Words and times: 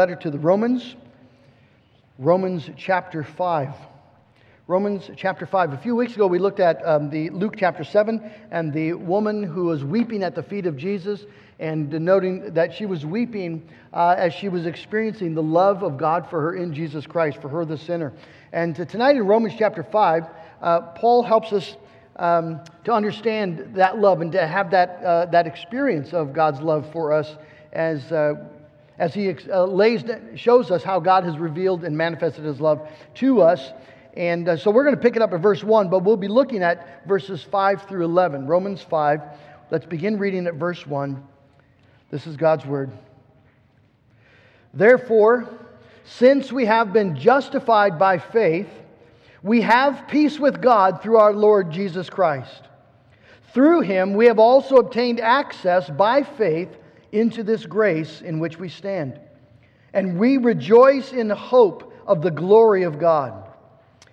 letter 0.00 0.14
to 0.14 0.30
the 0.30 0.38
Romans, 0.38 0.94
Romans 2.20 2.70
chapter 2.76 3.24
5. 3.24 3.74
Romans 4.68 5.10
chapter 5.16 5.44
5. 5.44 5.72
A 5.72 5.76
few 5.78 5.96
weeks 5.96 6.14
ago, 6.14 6.28
we 6.28 6.38
looked 6.38 6.60
at 6.60 6.86
um, 6.86 7.10
the 7.10 7.30
Luke 7.30 7.54
chapter 7.56 7.82
7 7.82 8.22
and 8.52 8.72
the 8.72 8.92
woman 8.92 9.42
who 9.42 9.64
was 9.64 9.82
weeping 9.82 10.22
at 10.22 10.36
the 10.36 10.42
feet 10.44 10.66
of 10.66 10.76
Jesus 10.76 11.26
and 11.58 11.90
noting 11.90 12.54
that 12.54 12.72
she 12.72 12.86
was 12.86 13.04
weeping 13.04 13.68
uh, 13.92 14.14
as 14.16 14.32
she 14.32 14.48
was 14.48 14.66
experiencing 14.66 15.34
the 15.34 15.42
love 15.42 15.82
of 15.82 15.98
God 15.98 16.30
for 16.30 16.40
her 16.42 16.54
in 16.54 16.72
Jesus 16.72 17.04
Christ, 17.04 17.42
for 17.42 17.48
her, 17.48 17.64
the 17.64 17.76
sinner. 17.76 18.12
And 18.52 18.76
tonight 18.76 19.16
in 19.16 19.26
Romans 19.26 19.54
chapter 19.58 19.82
5, 19.82 20.22
uh, 20.62 20.80
Paul 20.94 21.24
helps 21.24 21.52
us 21.52 21.76
um, 22.14 22.60
to 22.84 22.92
understand 22.92 23.74
that 23.74 23.98
love 23.98 24.20
and 24.20 24.30
to 24.30 24.46
have 24.46 24.70
that, 24.70 25.02
uh, 25.02 25.26
that 25.32 25.48
experience 25.48 26.12
of 26.12 26.32
God's 26.32 26.60
love 26.60 26.88
for 26.92 27.12
us 27.12 27.36
as 27.72 28.12
uh, 28.12 28.34
as 28.98 29.14
he 29.14 29.34
uh, 29.50 29.64
lays, 29.64 30.04
shows 30.34 30.70
us 30.70 30.82
how 30.82 30.98
God 30.98 31.24
has 31.24 31.38
revealed 31.38 31.84
and 31.84 31.96
manifested 31.96 32.44
his 32.44 32.60
love 32.60 32.88
to 33.14 33.42
us. 33.42 33.72
And 34.16 34.48
uh, 34.48 34.56
so 34.56 34.70
we're 34.70 34.84
going 34.84 34.96
to 34.96 35.00
pick 35.00 35.14
it 35.14 35.22
up 35.22 35.32
at 35.32 35.40
verse 35.40 35.62
1, 35.62 35.88
but 35.88 36.00
we'll 36.00 36.16
be 36.16 36.28
looking 36.28 36.62
at 36.62 37.06
verses 37.06 37.42
5 37.42 37.82
through 37.82 38.04
11. 38.04 38.46
Romans 38.46 38.82
5. 38.82 39.20
Let's 39.70 39.86
begin 39.86 40.18
reading 40.18 40.46
at 40.46 40.54
verse 40.54 40.84
1. 40.86 41.22
This 42.10 42.26
is 42.26 42.36
God's 42.36 42.66
word. 42.66 42.90
Therefore, 44.74 45.48
since 46.04 46.50
we 46.50 46.64
have 46.66 46.92
been 46.92 47.14
justified 47.14 47.98
by 47.98 48.18
faith, 48.18 48.68
we 49.42 49.60
have 49.60 50.08
peace 50.08 50.38
with 50.38 50.60
God 50.60 51.02
through 51.02 51.18
our 51.18 51.32
Lord 51.32 51.70
Jesus 51.70 52.10
Christ. 52.10 52.62
Through 53.52 53.82
him, 53.82 54.14
we 54.14 54.26
have 54.26 54.38
also 54.38 54.76
obtained 54.76 55.20
access 55.20 55.88
by 55.88 56.22
faith 56.22 56.76
into 57.12 57.42
this 57.42 57.66
grace 57.66 58.20
in 58.20 58.38
which 58.38 58.58
we 58.58 58.68
stand. 58.68 59.20
And 59.92 60.18
we 60.18 60.36
rejoice 60.36 61.12
in 61.12 61.30
hope 61.30 61.92
of 62.06 62.22
the 62.22 62.30
glory 62.30 62.82
of 62.82 62.98
God. 62.98 63.48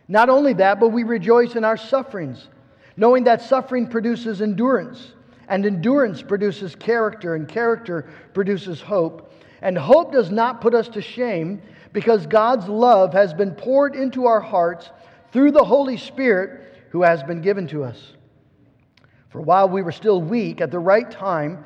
Not 0.08 0.30
only 0.30 0.54
that, 0.54 0.80
but 0.80 0.90
we 0.90 1.04
rejoice 1.04 1.56
in 1.56 1.64
our 1.64 1.78
sufferings, 1.78 2.48
knowing 2.96 3.24
that 3.26 3.42
suffering 3.42 3.88
produces 3.88 4.42
endurance, 4.42 5.14
and 5.48 5.66
endurance 5.66 6.22
produces 6.22 6.76
character, 6.76 7.36
and 7.36 7.48
character 7.48 8.10
produces 8.34 8.82
hope. 8.82 9.34
And 9.62 9.78
hope 9.78 10.12
does 10.12 10.32
not 10.32 10.62
put 10.62 10.76
us 10.76 10.88
to 10.90 11.02
shame, 11.02 11.62
because 11.92 12.28
God's 12.28 12.68
love 12.68 13.14
has 13.14 13.34
been 13.34 13.52
poured 13.52 13.96
into 13.96 14.26
our 14.26 14.42
hearts 14.42 14.90
through 15.32 15.52
the 15.52 15.64
Holy 15.64 15.98
Spirit 15.98 16.88
who 16.90 17.02
has 17.02 17.24
been 17.24 17.42
given 17.42 17.68
to 17.68 17.84
us. 17.84 18.14
For 19.30 19.42
while 19.42 19.68
we 19.68 19.82
were 19.82 19.92
still 19.92 20.22
weak, 20.22 20.62
at 20.62 20.72
the 20.72 20.80
right 20.80 21.10
time, 21.10 21.66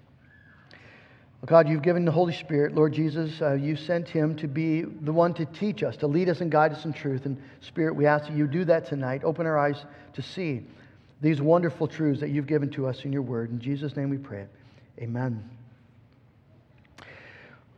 God, 1.47 1.67
you've 1.67 1.81
given 1.81 2.05
the 2.05 2.11
Holy 2.11 2.33
Spirit, 2.33 2.75
Lord 2.75 2.93
Jesus, 2.93 3.41
uh, 3.41 3.53
you 3.53 3.75
sent 3.75 4.07
him 4.07 4.35
to 4.35 4.47
be 4.47 4.83
the 4.83 5.11
one 5.11 5.33
to 5.33 5.45
teach 5.45 5.81
us, 5.81 5.97
to 5.97 6.07
lead 6.07 6.29
us 6.29 6.41
and 6.41 6.51
guide 6.51 6.71
us 6.71 6.85
in 6.85 6.93
truth. 6.93 7.25
And 7.25 7.41
Spirit, 7.61 7.95
we 7.95 8.05
ask 8.05 8.27
that 8.27 8.37
you 8.37 8.45
do 8.45 8.63
that 8.65 8.85
tonight. 8.85 9.23
Open 9.23 9.47
our 9.47 9.57
eyes 9.57 9.83
to 10.13 10.21
see 10.21 10.61
these 11.19 11.41
wonderful 11.41 11.87
truths 11.87 12.19
that 12.19 12.29
you've 12.29 12.45
given 12.45 12.69
to 12.71 12.85
us 12.85 13.05
in 13.05 13.11
your 13.11 13.23
word. 13.23 13.49
In 13.49 13.59
Jesus' 13.59 13.95
name 13.95 14.11
we 14.11 14.17
pray. 14.17 14.45
Amen. 14.99 15.43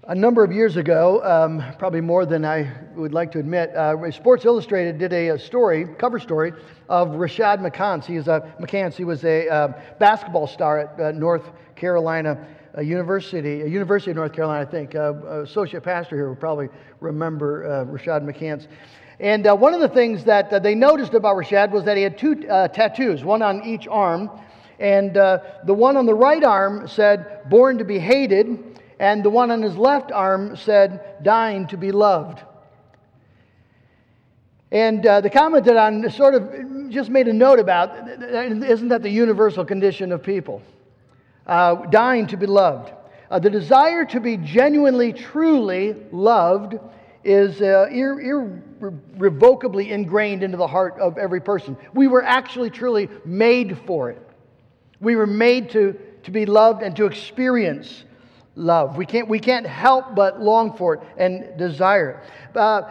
A 0.09 0.15
number 0.15 0.43
of 0.43 0.51
years 0.51 0.75
ago, 0.75 1.23
um, 1.23 1.63
probably 1.79 2.01
more 2.01 2.25
than 2.25 2.43
I 2.43 2.69
would 2.95 3.13
like 3.13 3.31
to 3.31 3.39
admit, 3.39 3.73
uh, 3.73 4.11
Sports 4.11 4.43
Illustrated 4.43 4.97
did 4.97 5.13
a, 5.13 5.29
a, 5.29 5.39
story, 5.39 5.87
cover 5.97 6.19
story, 6.19 6.51
of 6.89 7.11
Rashad 7.11 7.65
McCants. 7.65 8.03
He, 8.03 8.17
is 8.17 8.27
a, 8.27 8.53
McCants. 8.59 8.95
he 8.95 9.05
was 9.05 9.23
a 9.23 9.47
uh, 9.47 9.81
basketball 9.99 10.47
star 10.47 10.79
at 10.79 10.99
uh, 10.99 11.11
North 11.11 11.49
Carolina 11.77 12.45
a 12.75 12.83
university, 12.83 13.61
a 13.61 13.67
University 13.67 14.11
of 14.11 14.17
North 14.17 14.33
Carolina, 14.33 14.61
I 14.61 14.65
think. 14.65 14.95
Uh, 14.95 15.13
associate 15.43 15.83
pastor 15.83 16.15
here 16.15 16.27
will 16.27 16.35
probably 16.35 16.69
remember 16.99 17.65
uh, 17.65 17.85
Rashad 17.85 18.23
McCants. 18.23 18.67
And 19.19 19.45
uh, 19.45 19.55
one 19.55 19.73
of 19.73 19.79
the 19.79 19.89
things 19.89 20.23
that 20.23 20.51
uh, 20.51 20.59
they 20.59 20.73
noticed 20.73 21.13
about 21.13 21.35
Rashad 21.35 21.71
was 21.71 21.83
that 21.85 21.97
he 21.97 22.03
had 22.03 22.17
two 22.17 22.47
uh, 22.49 22.67
tattoos, 22.69 23.23
one 23.23 23.41
on 23.41 23.63
each 23.63 23.87
arm. 23.87 24.29
And 24.79 25.15
uh, 25.15 25.39
the 25.65 25.73
one 25.73 25.97
on 25.97 26.05
the 26.05 26.15
right 26.15 26.43
arm 26.43 26.87
said, 26.87 27.47
Born 27.49 27.77
to 27.77 27.85
be 27.85 27.99
hated. 27.99 28.79
And 28.99 29.23
the 29.23 29.29
one 29.29 29.51
on 29.51 29.61
his 29.61 29.77
left 29.77 30.11
arm 30.11 30.55
said, 30.55 31.23
Dying 31.23 31.67
to 31.67 31.77
be 31.77 31.91
loved. 31.91 32.41
And 34.71 35.05
uh, 35.05 35.21
the 35.21 35.29
comment 35.29 35.65
that 35.65 35.77
I 35.77 36.07
sort 36.09 36.33
of 36.33 36.89
just 36.89 37.11
made 37.11 37.27
a 37.27 37.33
note 37.33 37.59
about 37.59 38.09
isn't 38.09 38.87
that 38.87 39.03
the 39.03 39.09
universal 39.09 39.63
condition 39.63 40.11
of 40.11 40.23
people? 40.23 40.63
Uh, 41.47 41.75
dying 41.87 42.27
to 42.27 42.37
be 42.37 42.45
loved. 42.45 42.91
Uh, 43.29 43.39
the 43.39 43.49
desire 43.49 44.05
to 44.05 44.19
be 44.19 44.37
genuinely, 44.37 45.11
truly 45.11 45.95
loved 46.11 46.75
is 47.23 47.61
uh, 47.61 47.87
ir- 47.91 48.61
irrevocably 48.79 49.91
ingrained 49.91 50.43
into 50.43 50.57
the 50.57 50.67
heart 50.67 50.99
of 50.99 51.17
every 51.17 51.41
person. 51.41 51.77
We 51.93 52.07
were 52.07 52.23
actually, 52.23 52.69
truly 52.69 53.09
made 53.25 53.77
for 53.85 54.11
it. 54.11 54.21
We 54.99 55.15
were 55.15 55.27
made 55.27 55.69
to, 55.71 55.97
to 56.23 56.31
be 56.31 56.45
loved 56.45 56.83
and 56.83 56.95
to 56.97 57.05
experience 57.05 58.03
love. 58.55 58.97
We 58.97 59.05
can't, 59.05 59.27
we 59.27 59.39
can't 59.39 59.65
help 59.65 60.15
but 60.15 60.41
long 60.41 60.77
for 60.77 60.95
it 60.95 61.01
and 61.17 61.57
desire 61.57 62.21
it. 62.21 62.57
Uh, 62.57 62.83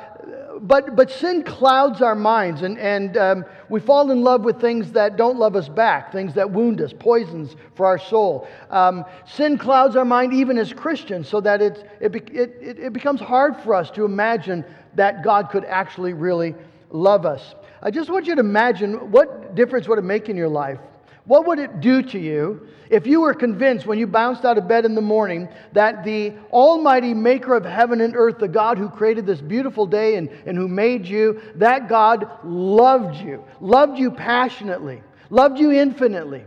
but, 0.61 0.97
but 0.97 1.11
sin 1.11 1.43
clouds 1.43 2.03
our 2.03 2.15
minds, 2.15 2.63
and, 2.63 2.79
and 2.79 3.17
um, 3.17 3.45
we 3.69 3.81
fall 3.81 4.11
in 4.11 4.23
love 4.23 4.45
with 4.45 4.61
things 4.61 4.93
that 4.93 5.17
don't 5.17 5.39
love 5.39 5.57
us 5.57 5.69
back, 5.69 6.13
things 6.13 6.35
that 6.35 6.51
wound 6.51 6.81
us, 6.81 6.93
poisons 6.93 7.57
for 7.75 7.87
our 7.87 7.99
soul. 7.99 8.47
Um, 8.71 9.05
sin 9.27 9.59
clouds 9.59 9.97
our 9.97 10.05
mind 10.05 10.33
even 10.35 10.59
as 10.59 10.73
Christians, 10.73 11.29
so 11.29 11.41
that 11.41 11.63
it, 11.63 11.89
it, 12.01 12.15
it, 12.15 12.79
it 12.79 12.93
becomes 12.93 13.21
hard 13.21 13.57
for 13.59 13.75
us 13.75 13.91
to 13.93 14.05
imagine 14.05 14.65
that 14.95 15.25
God 15.25 15.51
could 15.51 15.65
actually 15.65 16.13
really 16.13 16.55
love 16.91 17.25
us. 17.25 17.55
I 17.83 17.91
just 17.91 18.11
want 18.11 18.27
you 18.27 18.35
to 18.35 18.41
imagine 18.41 19.11
what 19.11 19.55
difference 19.55 19.89
would 19.89 19.99
it 19.99 20.03
make 20.03 20.29
in 20.29 20.37
your 20.37 20.49
life 20.49 20.79
what 21.25 21.47
would 21.47 21.59
it 21.59 21.81
do 21.81 22.03
to 22.03 22.19
you 22.19 22.67
if 22.91 23.07
you 23.07 23.21
were 23.21 23.33
convinced 23.33 23.87
when 23.87 23.99
you 23.99 24.07
bounced 24.07 24.45
out 24.45 24.59
of 24.59 24.67
bed 24.67 24.85
in 24.85 24.95
the 24.95 25.01
morning 25.01 25.49
that 25.73 26.05
the 26.05 26.33
Almighty 26.51 27.15
Maker 27.15 27.55
of 27.55 27.65
heaven 27.65 28.01
and 28.01 28.15
earth, 28.17 28.39
the 28.39 28.49
God 28.49 28.77
who 28.77 28.91
created 28.91 29.25
this 29.25 29.41
beautiful 29.41 29.87
day 29.87 30.17
and, 30.17 30.29
and 30.47 30.59
who 30.59 30.69
made 30.69 31.07
you, 31.07 31.41
that 31.55 31.89
God 31.89 32.29
loved 32.45 33.17
you, 33.17 33.45
loved 33.61 33.99
you 33.99 34.11
passionately, 34.11 35.03
loved 35.31 35.59
you 35.59 35.71
infinitely? 35.73 36.45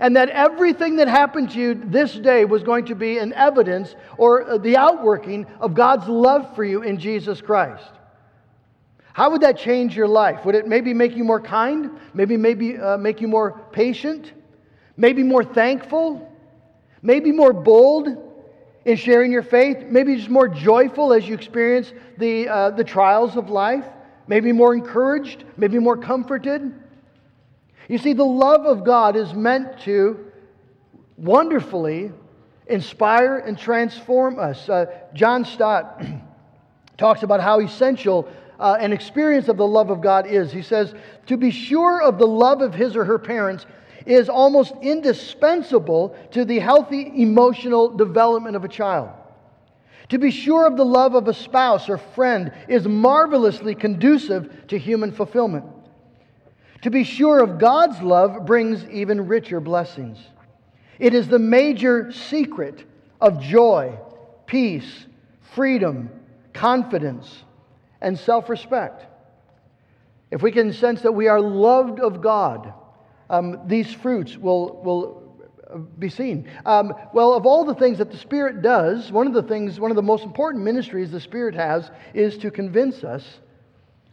And 0.00 0.16
that 0.16 0.28
everything 0.28 0.96
that 0.96 1.06
happened 1.06 1.52
to 1.52 1.60
you 1.60 1.74
this 1.74 2.12
day 2.12 2.44
was 2.44 2.64
going 2.64 2.86
to 2.86 2.96
be 2.96 3.18
an 3.18 3.32
evidence 3.32 3.94
or 4.18 4.58
the 4.58 4.76
outworking 4.76 5.46
of 5.60 5.72
God's 5.72 6.08
love 6.08 6.54
for 6.56 6.64
you 6.64 6.82
in 6.82 6.98
Jesus 6.98 7.40
Christ. 7.40 7.93
How 9.14 9.30
would 9.30 9.42
that 9.42 9.56
change 9.56 9.96
your 9.96 10.08
life? 10.08 10.44
Would 10.44 10.56
it 10.56 10.66
maybe 10.66 10.92
make 10.92 11.14
you 11.16 11.22
more 11.22 11.40
kind? 11.40 11.88
Maybe 12.14 12.36
maybe 12.36 12.76
uh, 12.76 12.96
make 12.96 13.20
you 13.20 13.28
more 13.28 13.60
patient? 13.70 14.32
Maybe 14.96 15.22
more 15.22 15.44
thankful? 15.44 16.32
Maybe 17.00 17.30
more 17.30 17.52
bold 17.52 18.08
in 18.84 18.96
sharing 18.96 19.30
your 19.30 19.44
faith? 19.44 19.86
Maybe 19.86 20.16
just 20.16 20.30
more 20.30 20.48
joyful 20.48 21.12
as 21.12 21.28
you 21.28 21.34
experience 21.34 21.92
the, 22.18 22.48
uh, 22.48 22.70
the 22.70 22.82
trials 22.82 23.36
of 23.36 23.50
life? 23.50 23.86
Maybe 24.26 24.50
more 24.50 24.74
encouraged? 24.74 25.44
Maybe 25.56 25.78
more 25.78 25.96
comforted? 25.96 26.74
You 27.86 27.98
see, 27.98 28.14
the 28.14 28.24
love 28.24 28.66
of 28.66 28.82
God 28.82 29.14
is 29.14 29.32
meant 29.32 29.78
to 29.82 30.26
wonderfully 31.16 32.10
inspire 32.66 33.38
and 33.38 33.56
transform 33.56 34.40
us. 34.40 34.68
Uh, 34.68 34.86
John 35.14 35.44
Stott 35.44 36.02
talks 36.98 37.22
about 37.22 37.40
how 37.40 37.60
essential 37.60 38.28
uh, 38.58 38.76
an 38.80 38.92
experience 38.92 39.48
of 39.48 39.56
the 39.56 39.66
love 39.66 39.90
of 39.90 40.00
God 40.00 40.26
is. 40.26 40.52
He 40.52 40.62
says, 40.62 40.94
to 41.26 41.36
be 41.36 41.50
sure 41.50 42.02
of 42.02 42.18
the 42.18 42.26
love 42.26 42.60
of 42.60 42.74
his 42.74 42.96
or 42.96 43.04
her 43.04 43.18
parents 43.18 43.66
is 44.06 44.28
almost 44.28 44.74
indispensable 44.82 46.16
to 46.32 46.44
the 46.44 46.58
healthy 46.58 47.10
emotional 47.22 47.88
development 47.88 48.56
of 48.56 48.64
a 48.64 48.68
child. 48.68 49.10
To 50.10 50.18
be 50.18 50.30
sure 50.30 50.66
of 50.66 50.76
the 50.76 50.84
love 50.84 51.14
of 51.14 51.28
a 51.28 51.34
spouse 51.34 51.88
or 51.88 51.96
friend 51.96 52.52
is 52.68 52.86
marvelously 52.86 53.74
conducive 53.74 54.66
to 54.68 54.78
human 54.78 55.12
fulfillment. 55.12 55.64
To 56.82 56.90
be 56.90 57.04
sure 57.04 57.42
of 57.42 57.58
God's 57.58 58.02
love 58.02 58.44
brings 58.44 58.86
even 58.90 59.26
richer 59.26 59.60
blessings. 59.60 60.18
It 60.98 61.14
is 61.14 61.26
the 61.26 61.38
major 61.38 62.12
secret 62.12 62.84
of 63.20 63.40
joy, 63.40 63.98
peace, 64.44 65.06
freedom, 65.54 66.10
confidence, 66.52 67.42
and 68.04 68.18
self 68.18 68.48
respect. 68.48 69.06
If 70.30 70.42
we 70.42 70.52
can 70.52 70.72
sense 70.72 71.02
that 71.02 71.12
we 71.12 71.26
are 71.26 71.40
loved 71.40 72.00
of 72.00 72.20
God, 72.20 72.72
um, 73.30 73.62
these 73.66 73.92
fruits 73.92 74.36
will, 74.36 74.82
will 74.82 75.24
be 75.98 76.08
seen. 76.08 76.48
Um, 76.66 76.92
well, 77.12 77.34
of 77.34 77.46
all 77.46 77.64
the 77.64 77.74
things 77.74 77.98
that 77.98 78.10
the 78.10 78.18
Spirit 78.18 78.62
does, 78.62 79.10
one 79.10 79.26
of 79.26 79.32
the 79.32 79.42
things, 79.42 79.80
one 79.80 79.90
of 79.90 79.96
the 79.96 80.02
most 80.02 80.24
important 80.24 80.64
ministries 80.64 81.10
the 81.10 81.20
Spirit 81.20 81.54
has 81.54 81.90
is 82.12 82.36
to 82.38 82.50
convince 82.50 83.02
us 83.04 83.40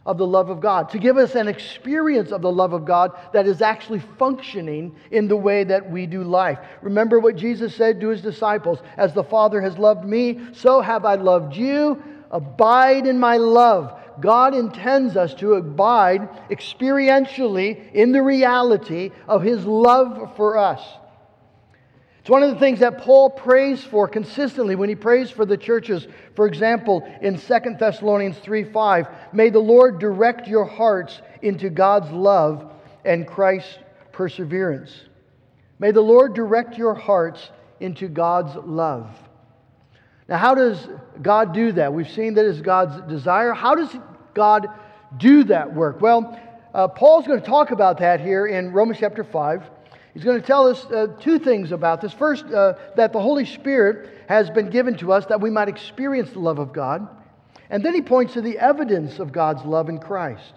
of 0.04 0.18
the 0.18 0.26
love 0.26 0.50
of 0.50 0.60
God, 0.60 0.88
to 0.90 0.98
give 0.98 1.16
us 1.16 1.34
an 1.36 1.46
experience 1.46 2.32
of 2.32 2.42
the 2.42 2.50
love 2.50 2.72
of 2.72 2.84
God 2.84 3.12
that 3.32 3.46
is 3.46 3.62
actually 3.62 4.00
functioning 4.18 4.96
in 5.12 5.28
the 5.28 5.36
way 5.36 5.62
that 5.62 5.88
we 5.88 6.06
do 6.06 6.24
life. 6.24 6.58
Remember 6.80 7.20
what 7.20 7.36
Jesus 7.36 7.74
said 7.76 8.00
to 8.00 8.08
his 8.08 8.20
disciples 8.20 8.80
As 8.96 9.12
the 9.12 9.22
Father 9.22 9.60
has 9.60 9.78
loved 9.78 10.04
me, 10.04 10.40
so 10.52 10.80
have 10.80 11.04
I 11.04 11.14
loved 11.14 11.54
you. 11.54 12.02
Abide 12.32 13.06
in 13.06 13.20
my 13.20 13.36
love. 13.36 13.98
God 14.20 14.54
intends 14.54 15.16
us 15.16 15.34
to 15.34 15.54
abide 15.54 16.28
experientially 16.50 17.92
in 17.92 18.12
the 18.12 18.22
reality 18.22 19.10
of 19.28 19.42
his 19.42 19.64
love 19.64 20.34
for 20.36 20.58
us. 20.58 20.82
It's 22.20 22.30
one 22.30 22.44
of 22.44 22.50
the 22.50 22.60
things 22.60 22.78
that 22.80 22.98
Paul 22.98 23.30
prays 23.30 23.82
for 23.82 24.06
consistently 24.06 24.76
when 24.76 24.88
he 24.88 24.94
prays 24.94 25.30
for 25.30 25.44
the 25.44 25.56
churches. 25.56 26.06
For 26.36 26.46
example, 26.46 27.02
in 27.20 27.36
2 27.36 27.58
Thessalonians 27.80 28.38
3 28.38 28.64
5, 28.64 29.08
may 29.32 29.50
the 29.50 29.58
Lord 29.58 29.98
direct 29.98 30.46
your 30.46 30.64
hearts 30.64 31.20
into 31.42 31.68
God's 31.68 32.10
love 32.12 32.72
and 33.04 33.26
Christ's 33.26 33.76
perseverance. 34.12 34.92
May 35.80 35.90
the 35.90 36.00
Lord 36.00 36.34
direct 36.34 36.78
your 36.78 36.94
hearts 36.94 37.50
into 37.80 38.06
God's 38.06 38.54
love. 38.54 39.10
Now, 40.32 40.38
how 40.38 40.54
does 40.54 40.88
God 41.20 41.52
do 41.52 41.72
that? 41.72 41.92
We've 41.92 42.10
seen 42.10 42.32
that 42.34 42.46
is 42.46 42.62
God's 42.62 43.06
desire. 43.06 43.52
How 43.52 43.74
does 43.74 43.94
God 44.32 44.66
do 45.18 45.44
that 45.44 45.74
work? 45.74 46.00
Well, 46.00 46.40
uh, 46.72 46.88
Paul's 46.88 47.26
going 47.26 47.38
to 47.38 47.46
talk 47.46 47.70
about 47.70 47.98
that 47.98 48.18
here 48.18 48.46
in 48.46 48.72
Romans 48.72 48.98
chapter 48.98 49.24
5. 49.24 49.62
He's 50.14 50.24
going 50.24 50.40
to 50.40 50.46
tell 50.46 50.68
us 50.68 50.86
uh, 50.86 51.08
two 51.20 51.38
things 51.38 51.70
about 51.70 52.00
this. 52.00 52.14
First, 52.14 52.46
uh, 52.46 52.78
that 52.96 53.12
the 53.12 53.20
Holy 53.20 53.44
Spirit 53.44 54.08
has 54.26 54.48
been 54.48 54.70
given 54.70 54.96
to 54.96 55.12
us 55.12 55.26
that 55.26 55.42
we 55.42 55.50
might 55.50 55.68
experience 55.68 56.30
the 56.30 56.38
love 56.38 56.58
of 56.58 56.72
God. 56.72 57.06
And 57.68 57.84
then 57.84 57.92
he 57.92 58.00
points 58.00 58.32
to 58.32 58.40
the 58.40 58.58
evidence 58.58 59.18
of 59.18 59.32
God's 59.32 59.66
love 59.66 59.90
in 59.90 59.98
Christ. 59.98 60.54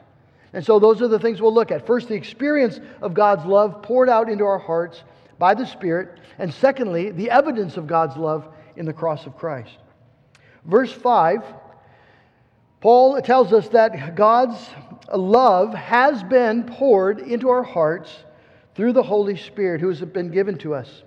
And 0.54 0.66
so 0.66 0.80
those 0.80 1.02
are 1.02 1.10
the 1.10 1.20
things 1.20 1.42
we'll 1.42 1.54
look 1.54 1.72
at. 1.72 1.86
First, 1.86 2.08
the 2.08 2.16
experience 2.16 2.80
of 3.02 3.14
God's 3.14 3.44
love 3.44 3.82
poured 3.82 4.08
out 4.08 4.30
into 4.30 4.46
our 4.46 4.58
hearts 4.58 5.04
by 5.38 5.54
the 5.54 5.66
Spirit. 5.66 6.18
And 6.40 6.54
secondly, 6.54 7.12
the 7.12 7.30
evidence 7.30 7.76
of 7.76 7.88
God's 7.88 8.16
love 8.16 8.48
in 8.78 8.86
the 8.86 8.94
cross 8.94 9.26
of 9.26 9.38
Christ. 9.38 9.78
Verse 10.66 10.92
5, 10.92 11.44
Paul 12.82 13.22
tells 13.22 13.54
us 13.54 13.68
that 13.70 14.16
God's 14.16 14.58
love 15.14 15.74
has 15.74 16.24
been 16.24 16.64
poured 16.64 17.20
into 17.20 17.50
our 17.50 17.64
hearts 17.64 18.12
through 18.76 18.94
the 18.94 19.04
Holy 19.04 19.38
Spirit 19.38 19.82
who 19.82 19.90
has 19.90 20.02
been 20.02 20.30
given 20.30 20.58
to 20.60 20.74
us. 20.74 21.04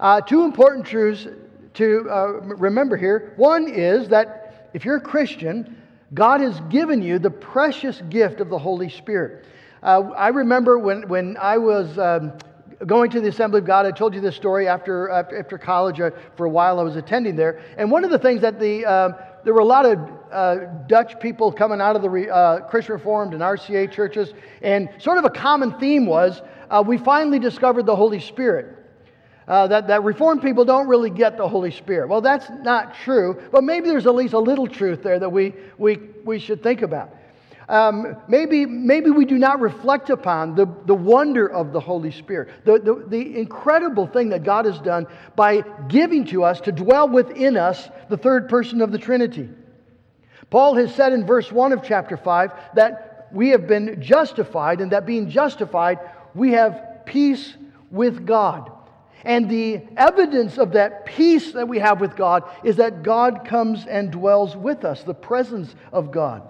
Uh, 0.00 0.20
two 0.20 0.42
important 0.44 0.86
truths 0.86 1.26
to 1.74 2.08
uh, 2.10 2.26
remember 2.40 2.96
here. 2.96 3.34
One 3.36 3.68
is 3.68 4.08
that 4.08 4.70
if 4.74 4.84
you're 4.84 4.96
a 4.96 5.00
Christian, 5.00 5.76
God 6.14 6.40
has 6.40 6.58
given 6.70 7.02
you 7.02 7.18
the 7.18 7.30
precious 7.30 8.00
gift 8.08 8.40
of 8.40 8.48
the 8.48 8.58
Holy 8.58 8.88
Spirit. 8.88 9.46
Uh, 9.82 10.10
I 10.16 10.28
remember 10.28 10.78
when, 10.78 11.08
when 11.08 11.36
I 11.36 11.58
was 11.58 11.98
um, 11.98 12.32
going 12.86 13.10
to 13.10 13.20
the 13.20 13.28
Assembly 13.28 13.60
of 13.60 13.66
God, 13.66 13.86
I 13.86 13.90
told 13.90 14.14
you 14.14 14.20
this 14.20 14.36
story 14.36 14.68
after, 14.68 15.10
after 15.10 15.58
college. 15.58 16.00
Uh, 16.00 16.10
for 16.36 16.46
a 16.46 16.50
while, 16.50 16.80
I 16.80 16.82
was 16.82 16.96
attending 16.96 17.36
there. 17.36 17.60
And 17.78 17.90
one 17.90 18.04
of 18.04 18.10
the 18.10 18.18
things 18.18 18.40
that 18.42 18.58
the, 18.58 18.84
uh, 18.84 19.10
there 19.44 19.54
were 19.54 19.60
a 19.60 19.64
lot 19.64 19.86
of 19.86 19.98
uh, 20.32 20.56
Dutch 20.86 21.18
people 21.20 21.52
coming 21.52 21.80
out 21.80 21.96
of 21.96 22.02
the 22.02 22.28
uh, 22.28 22.60
Christian 22.68 22.94
Reformed 22.94 23.34
and 23.34 23.42
RCA 23.42 23.90
churches, 23.90 24.34
and 24.62 24.88
sort 24.98 25.18
of 25.18 25.24
a 25.24 25.30
common 25.30 25.78
theme 25.78 26.06
was 26.06 26.42
uh, 26.70 26.82
we 26.84 26.98
finally 26.98 27.38
discovered 27.38 27.86
the 27.86 27.96
Holy 27.96 28.20
Spirit. 28.20 28.78
Uh, 29.46 29.66
that, 29.66 29.88
that 29.88 30.02
Reformed 30.02 30.40
people 30.40 30.64
don't 30.64 30.88
really 30.88 31.10
get 31.10 31.36
the 31.36 31.46
Holy 31.46 31.70
Spirit. 31.70 32.08
Well, 32.08 32.22
that's 32.22 32.48
not 32.62 32.94
true, 32.94 33.42
but 33.52 33.62
maybe 33.62 33.88
there's 33.88 34.06
at 34.06 34.14
least 34.14 34.32
a 34.32 34.38
little 34.38 34.66
truth 34.66 35.02
there 35.02 35.18
that 35.18 35.28
we, 35.28 35.52
we, 35.76 35.96
we 36.24 36.38
should 36.38 36.62
think 36.62 36.80
about. 36.80 37.14
Um, 37.68 38.16
maybe, 38.28 38.66
maybe 38.66 39.10
we 39.10 39.24
do 39.24 39.38
not 39.38 39.60
reflect 39.60 40.10
upon 40.10 40.54
the, 40.54 40.66
the 40.84 40.94
wonder 40.94 41.46
of 41.46 41.72
the 41.72 41.80
Holy 41.80 42.10
Spirit, 42.10 42.50
the, 42.64 42.78
the, 42.78 43.04
the 43.08 43.38
incredible 43.38 44.06
thing 44.06 44.28
that 44.30 44.42
God 44.42 44.66
has 44.66 44.78
done 44.80 45.06
by 45.34 45.62
giving 45.88 46.26
to 46.26 46.44
us 46.44 46.60
to 46.62 46.72
dwell 46.72 47.08
within 47.08 47.56
us 47.56 47.88
the 48.10 48.18
third 48.18 48.48
person 48.48 48.82
of 48.82 48.92
the 48.92 48.98
Trinity. 48.98 49.48
Paul 50.50 50.74
has 50.74 50.94
said 50.94 51.12
in 51.12 51.26
verse 51.26 51.50
1 51.50 51.72
of 51.72 51.82
chapter 51.82 52.16
5 52.16 52.52
that 52.74 53.28
we 53.32 53.48
have 53.48 53.66
been 53.66 54.00
justified, 54.00 54.80
and 54.80 54.92
that 54.92 55.06
being 55.06 55.28
justified, 55.28 55.98
we 56.34 56.52
have 56.52 57.00
peace 57.06 57.56
with 57.90 58.26
God. 58.26 58.70
And 59.24 59.48
the 59.48 59.82
evidence 59.96 60.58
of 60.58 60.72
that 60.72 61.06
peace 61.06 61.52
that 61.52 61.66
we 61.66 61.78
have 61.78 62.00
with 62.00 62.14
God 62.14 62.44
is 62.62 62.76
that 62.76 63.02
God 63.02 63.46
comes 63.46 63.86
and 63.86 64.12
dwells 64.12 64.54
with 64.54 64.84
us, 64.84 65.02
the 65.02 65.14
presence 65.14 65.74
of 65.92 66.12
God. 66.12 66.46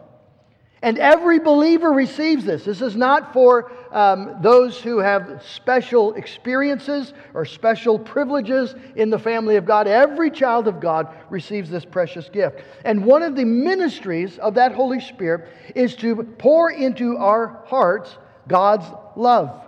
And 0.85 0.99
every 0.99 1.39
believer 1.39 1.91
receives 1.91 2.45
this. 2.45 2.65
This 2.67 2.83
is 2.83 2.95
not 2.95 3.33
for 3.33 3.73
um, 3.91 4.37
those 4.43 4.79
who 4.79 4.99
have 4.99 5.43
special 5.43 6.13
experiences 6.13 7.15
or 7.33 7.47
special 7.47 7.99
privileges 7.99 8.75
in 8.95 9.09
the 9.09 9.19
family 9.19 9.57
of 9.57 9.65
God. 9.65 9.89
Every 9.89 10.31
child 10.31 10.69
of 10.69 10.81
God 10.81 11.09
receives 11.31 11.71
this 11.71 11.87
precious 11.87 12.29
gift. 12.29 12.61
And 12.85 13.03
one 13.03 13.23
of 13.23 13.35
the 13.35 13.47
ministries 13.47 14.37
of 14.37 14.53
that 14.57 14.73
Holy 14.73 15.01
Spirit 15.01 15.49
is 15.75 15.97
to 15.97 16.23
pour 16.23 16.71
into 16.71 17.17
our 17.17 17.65
hearts 17.65 18.19
God's 18.47 18.85
love. 19.17 19.59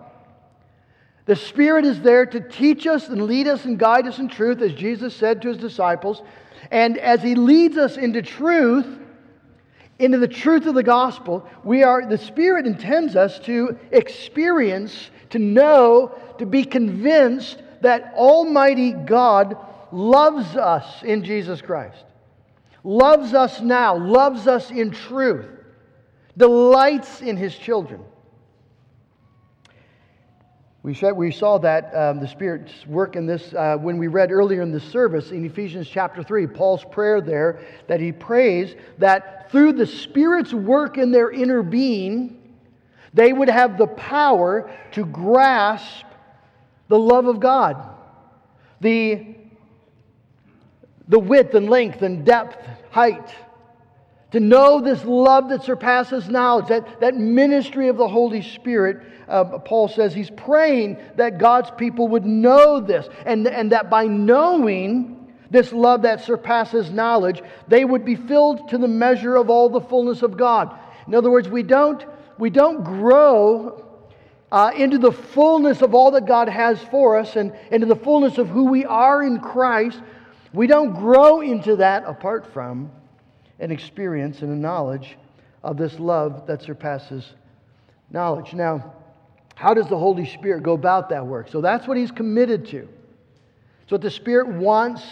The 1.24 1.36
Spirit 1.36 1.86
is 1.86 2.02
there 2.02 2.26
to 2.26 2.40
teach 2.40 2.86
us 2.86 3.08
and 3.08 3.22
lead 3.22 3.48
us 3.48 3.64
and 3.64 3.78
guide 3.78 4.06
us 4.06 4.18
in 4.18 4.28
truth, 4.28 4.60
as 4.60 4.74
Jesus 4.74 5.16
said 5.16 5.40
to 5.40 5.48
his 5.48 5.56
disciples. 5.56 6.20
And 6.70 6.98
as 6.98 7.22
he 7.22 7.34
leads 7.34 7.78
us 7.78 7.96
into 7.96 8.20
truth, 8.20 8.98
into 9.98 10.18
the 10.18 10.28
truth 10.28 10.66
of 10.66 10.74
the 10.74 10.82
gospel, 10.82 11.48
we 11.64 11.82
are 11.82 12.06
the 12.06 12.18
Spirit 12.18 12.66
intends 12.66 13.16
us 13.16 13.38
to 13.40 13.78
experience, 13.90 15.10
to 15.30 15.38
know, 15.38 16.14
to 16.38 16.46
be 16.46 16.64
convinced 16.64 17.62
that 17.80 18.12
Almighty 18.14 18.92
God 18.92 19.56
loves 19.92 20.56
us 20.56 21.02
in 21.02 21.24
Jesus 21.24 21.62
Christ. 21.62 22.04
Loves 22.84 23.34
us 23.34 23.60
now, 23.60 23.96
loves 23.96 24.46
us 24.46 24.70
in 24.70 24.90
truth, 24.90 25.46
delights 26.36 27.22
in 27.22 27.36
his 27.36 27.56
children. 27.56 28.00
We, 30.86 30.96
we 31.16 31.32
saw 31.32 31.58
that 31.58 31.92
um, 31.96 32.20
the 32.20 32.28
Spirit's 32.28 32.86
work 32.86 33.16
in 33.16 33.26
this 33.26 33.52
uh, 33.54 33.76
when 33.76 33.98
we 33.98 34.06
read 34.06 34.30
earlier 34.30 34.62
in 34.62 34.70
the 34.70 34.78
service 34.78 35.32
in 35.32 35.44
Ephesians 35.44 35.88
chapter 35.88 36.22
3, 36.22 36.46
Paul's 36.46 36.84
prayer 36.84 37.20
there, 37.20 37.58
that 37.88 37.98
he 37.98 38.12
prays 38.12 38.76
that 38.98 39.35
through 39.50 39.74
the 39.74 39.86
Spirit's 39.86 40.52
work 40.52 40.98
in 40.98 41.10
their 41.10 41.30
inner 41.30 41.62
being, 41.62 42.36
they 43.14 43.32
would 43.32 43.48
have 43.48 43.78
the 43.78 43.86
power 43.86 44.70
to 44.92 45.04
grasp 45.04 46.04
the 46.88 46.98
love 46.98 47.26
of 47.26 47.40
God, 47.40 47.76
the, 48.80 49.34
the 51.08 51.18
width 51.18 51.54
and 51.54 51.68
length 51.68 52.02
and 52.02 52.24
depth, 52.24 52.56
height, 52.90 53.34
to 54.32 54.40
know 54.40 54.80
this 54.80 55.04
love 55.04 55.48
that 55.48 55.62
surpasses 55.62 56.28
knowledge, 56.28 56.68
that, 56.68 57.00
that 57.00 57.14
ministry 57.14 57.88
of 57.88 57.96
the 57.96 58.08
Holy 58.08 58.42
Spirit 58.42 59.02
uh, 59.28 59.44
Paul 59.58 59.88
says 59.88 60.14
he's 60.14 60.30
praying 60.30 60.98
that 61.16 61.38
God's 61.38 61.70
people 61.72 62.08
would 62.08 62.24
know 62.24 62.80
this, 62.80 63.08
and, 63.24 63.46
and 63.46 63.72
that 63.72 63.90
by 63.90 64.06
knowing 64.06 65.15
this 65.50 65.72
love 65.72 66.02
that 66.02 66.24
surpasses 66.24 66.90
knowledge, 66.90 67.42
they 67.68 67.84
would 67.84 68.04
be 68.04 68.16
filled 68.16 68.68
to 68.70 68.78
the 68.78 68.88
measure 68.88 69.36
of 69.36 69.50
all 69.50 69.68
the 69.68 69.80
fullness 69.80 70.22
of 70.22 70.36
God. 70.36 70.76
In 71.06 71.14
other 71.14 71.30
words, 71.30 71.48
we 71.48 71.62
don't, 71.62 72.04
we 72.38 72.50
don't 72.50 72.82
grow 72.82 73.84
uh, 74.50 74.72
into 74.76 74.98
the 74.98 75.12
fullness 75.12 75.82
of 75.82 75.94
all 75.94 76.12
that 76.12 76.26
God 76.26 76.48
has 76.48 76.80
for 76.84 77.18
us 77.18 77.36
and 77.36 77.52
into 77.70 77.86
the 77.86 77.96
fullness 77.96 78.38
of 78.38 78.48
who 78.48 78.64
we 78.64 78.84
are 78.84 79.22
in 79.22 79.40
Christ. 79.40 80.00
We 80.52 80.66
don't 80.66 80.94
grow 80.94 81.40
into 81.40 81.76
that 81.76 82.04
apart 82.06 82.52
from 82.52 82.90
an 83.58 83.70
experience 83.70 84.42
and 84.42 84.50
a 84.50 84.56
knowledge 84.56 85.16
of 85.62 85.76
this 85.76 85.98
love 85.98 86.46
that 86.46 86.62
surpasses 86.62 87.34
knowledge. 88.10 88.52
Now, 88.54 88.94
how 89.54 89.74
does 89.74 89.88
the 89.88 89.98
Holy 89.98 90.26
Spirit 90.26 90.62
go 90.62 90.74
about 90.74 91.08
that 91.08 91.26
work? 91.26 91.48
So 91.48 91.60
that's 91.60 91.88
what 91.88 91.96
he's 91.96 92.10
committed 92.10 92.66
to. 92.66 92.88
It's 93.82 93.92
what 93.92 94.02
the 94.02 94.10
Spirit 94.10 94.48
wants 94.48 95.02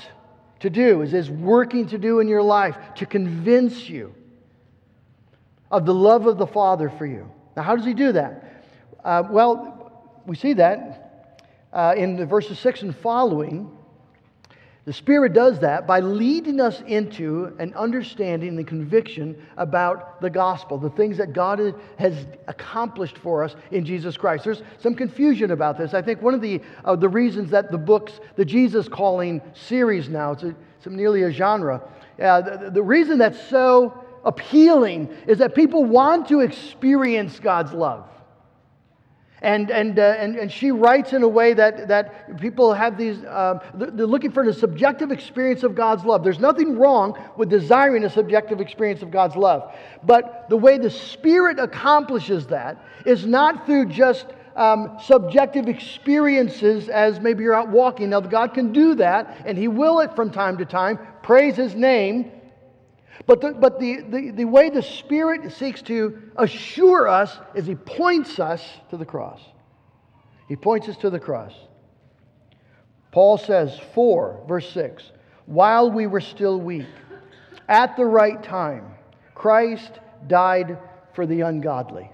to 0.64 0.71
do, 0.71 1.02
is, 1.02 1.12
is 1.12 1.30
working 1.30 1.87
to 1.88 1.99
do 1.99 2.21
in 2.21 2.26
your 2.26 2.42
life 2.42 2.76
to 2.97 3.06
convince 3.06 3.88
you 3.88 4.14
of 5.71 5.85
the 5.85 5.94
love 5.94 6.26
of 6.26 6.38
the 6.38 6.47
Father 6.47 6.88
for 6.88 7.04
you. 7.04 7.30
Now, 7.54 7.62
how 7.62 7.76
does 7.76 7.85
he 7.85 7.92
do 7.92 8.12
that? 8.12 8.64
Uh, 9.04 9.25
well, 9.30 10.21
we 10.26 10.37
see 10.37 10.54
that 10.54 11.42
uh, 11.71 11.94
in 11.97 12.16
the 12.16 12.25
verses 12.25 12.59
6 12.59 12.83
and 12.83 12.97
following. 12.97 13.74
The 14.85 14.93
Spirit 14.93 15.33
does 15.33 15.61
that 15.61 15.87
by 15.87 16.00
leading 16.00 16.61
us 16.61 16.83
into 16.83 17.57
an 17.59 17.73
understanding 17.73 18.59
and 18.59 18.67
conviction 18.67 19.35
about 19.57 20.21
the 20.21 20.29
gospel, 20.29 20.76
the 20.76 20.91
things 20.91 21.17
that 21.17 21.33
God 21.33 21.75
has 21.99 22.26
accomplished 22.49 23.17
for 23.17 23.43
us 23.43 23.57
in 23.71 23.87
Jesus 23.87 24.19
Christ. 24.19 24.45
There's 24.45 24.62
some 24.79 24.95
confusion 24.95 25.53
about 25.53 25.79
this. 25.79 25.95
I 25.95 26.03
think 26.03 26.21
one 26.21 26.35
of 26.35 26.43
the, 26.43 26.61
uh, 26.85 26.97
the 26.97 27.09
reasons 27.09 27.50
that 27.53 27.71
the 27.71 27.79
books, 27.79 28.21
the 28.37 28.45
Jesus 28.45 28.87
Calling 28.87 29.41
series 29.55 30.11
now, 30.11 30.33
it's, 30.33 30.43
a, 30.43 30.55
it's 30.76 30.87
nearly 30.87 31.23
a 31.23 31.31
genre, 31.31 31.81
uh, 32.21 32.43
the, 32.43 32.71
the 32.71 32.83
reason 32.83 33.17
that's 33.17 33.41
so 33.49 34.05
appealing 34.23 35.09
is 35.26 35.38
that 35.38 35.55
people 35.55 35.85
want 35.85 36.29
to 36.29 36.41
experience 36.41 37.41
God's 37.41 37.73
love. 37.73 38.07
And, 39.45 39.71
and, 39.71 39.99
uh, 39.99 40.17
and, 40.19 40.37
and 40.37 40.51
she 40.51 40.71
writes 40.71 41.13
in 41.13 41.23
a 41.23 41.29
way 41.29 41.53
that, 41.53 41.87
that 41.89 42.41
people 42.41 42.73
have 42.73 42.97
these, 42.97 43.23
um, 43.27 43.61
they're 43.75 44.07
looking 44.07 44.33
for 44.33 44.43
the 44.43 44.55
subjective 44.55 45.13
experience 45.13 45.63
of 45.63 45.75
God's 45.75 46.03
love. 46.03 46.25
There's 46.25 46.39
nothing 46.39 46.79
wrong 46.79 47.23
with 47.37 47.51
desiring 47.51 48.05
a 48.05 48.11
subjective 48.11 48.63
experience 48.63 49.03
of 49.03 49.11
God's 49.11 49.37
love. 49.37 49.75
But 50.03 50.47
the 50.49 50.57
way 50.57 50.79
the 50.79 50.89
Spirit 50.89 51.59
accomplishes 51.59 52.47
that 52.47 52.83
is 53.05 53.27
not 53.27 53.67
through 53.67 53.91
just 53.91 54.25
um, 54.57 54.97
subjective 55.05 55.69
experiences 55.69 56.89
as 56.89 57.21
maybe 57.21 57.45
you're 57.45 57.55
out 57.55 57.69
walking. 57.69 58.09
Now, 58.09 58.21
God 58.21 58.55
can 58.55 58.73
do 58.73 58.95
that, 58.95 59.43
and 59.45 59.59
He 59.59 59.69
will 59.69 60.01
it 60.01 60.17
from 60.17 60.31
time 60.31 60.57
to 60.57 60.65
time. 60.65 60.99
Praise 61.23 61.55
His 61.55 61.75
name. 61.75 62.33
But, 63.26 63.40
the, 63.40 63.52
but 63.52 63.78
the, 63.78 64.02
the, 64.02 64.30
the 64.30 64.44
way 64.44 64.71
the 64.71 64.83
Spirit 64.83 65.52
seeks 65.52 65.83
to 65.83 66.21
assure 66.37 67.09
us 67.09 67.38
is 67.54 67.66
He 67.66 67.75
points 67.75 68.38
us 68.38 68.62
to 68.90 68.97
the 68.97 69.04
cross. 69.04 69.40
He 70.49 70.56
points 70.56 70.88
us 70.88 70.97
to 70.99 71.11
the 71.11 71.21
cross. 71.21 71.52
Paul 73.12 73.38
says, 73.38 73.78
4, 73.94 74.44
verse 74.49 74.68
6, 74.73 75.12
while 75.47 75.90
we 75.90 76.06
were 76.06 76.21
still 76.21 76.61
weak, 76.61 76.87
at 77.68 77.97
the 77.97 78.04
right 78.04 78.42
time, 78.42 78.94
Christ 79.35 80.00
died 80.26 80.78
for 81.14 81.26
the 81.26 81.42
ungodly. 81.42 82.11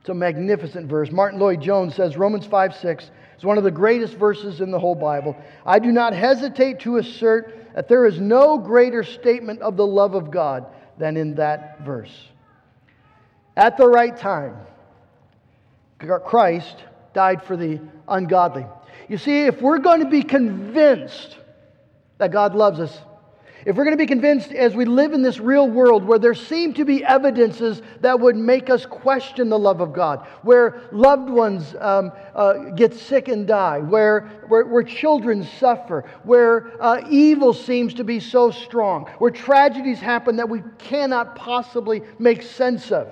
It's 0.00 0.08
a 0.10 0.14
magnificent 0.14 0.88
verse. 0.88 1.10
Martyn 1.10 1.40
Lloyd-Jones 1.40 1.94
says 1.94 2.16
Romans 2.16 2.44
5 2.46 2.76
6 2.76 3.10
is 3.38 3.44
one 3.44 3.56
of 3.56 3.64
the 3.64 3.70
greatest 3.70 4.14
verses 4.16 4.60
in 4.60 4.70
the 4.70 4.78
whole 4.78 4.94
Bible. 4.94 5.36
I 5.64 5.78
do 5.78 5.92
not 5.92 6.12
hesitate 6.12 6.80
to 6.80 6.98
assert 6.98 7.63
that 7.74 7.88
there 7.88 8.06
is 8.06 8.20
no 8.20 8.56
greater 8.56 9.02
statement 9.02 9.60
of 9.60 9.76
the 9.76 9.86
love 9.86 10.14
of 10.14 10.30
God 10.30 10.66
than 10.96 11.16
in 11.16 11.34
that 11.34 11.80
verse. 11.80 12.28
At 13.56 13.76
the 13.76 13.88
right 13.88 14.16
time, 14.16 14.56
Christ 16.24 16.76
died 17.12 17.42
for 17.42 17.56
the 17.56 17.80
ungodly. 18.08 18.66
You 19.08 19.18
see, 19.18 19.42
if 19.42 19.60
we're 19.60 19.78
going 19.78 20.00
to 20.00 20.08
be 20.08 20.22
convinced 20.22 21.36
that 22.18 22.30
God 22.30 22.54
loves 22.54 22.80
us, 22.80 22.96
if 23.66 23.76
we're 23.76 23.84
going 23.84 23.96
to 23.96 24.02
be 24.02 24.06
convinced 24.06 24.52
as 24.52 24.74
we 24.74 24.84
live 24.84 25.14
in 25.14 25.22
this 25.22 25.40
real 25.40 25.68
world 25.68 26.04
where 26.04 26.18
there 26.18 26.34
seem 26.34 26.74
to 26.74 26.84
be 26.84 27.02
evidences 27.02 27.80
that 28.00 28.20
would 28.20 28.36
make 28.36 28.68
us 28.68 28.84
question 28.84 29.48
the 29.48 29.58
love 29.58 29.80
of 29.80 29.92
God, 29.92 30.26
where 30.42 30.82
loved 30.92 31.30
ones 31.30 31.74
um, 31.80 32.12
uh, 32.34 32.70
get 32.70 32.92
sick 32.92 33.28
and 33.28 33.46
die, 33.46 33.78
where, 33.78 34.20
where, 34.48 34.66
where 34.66 34.82
children 34.82 35.44
suffer, 35.58 36.04
where 36.24 36.72
uh, 36.82 37.00
evil 37.08 37.54
seems 37.54 37.94
to 37.94 38.04
be 38.04 38.20
so 38.20 38.50
strong, 38.50 39.06
where 39.18 39.30
tragedies 39.30 39.98
happen 39.98 40.36
that 40.36 40.48
we 40.48 40.62
cannot 40.76 41.34
possibly 41.34 42.02
make 42.18 42.42
sense 42.42 42.92
of, 42.92 43.08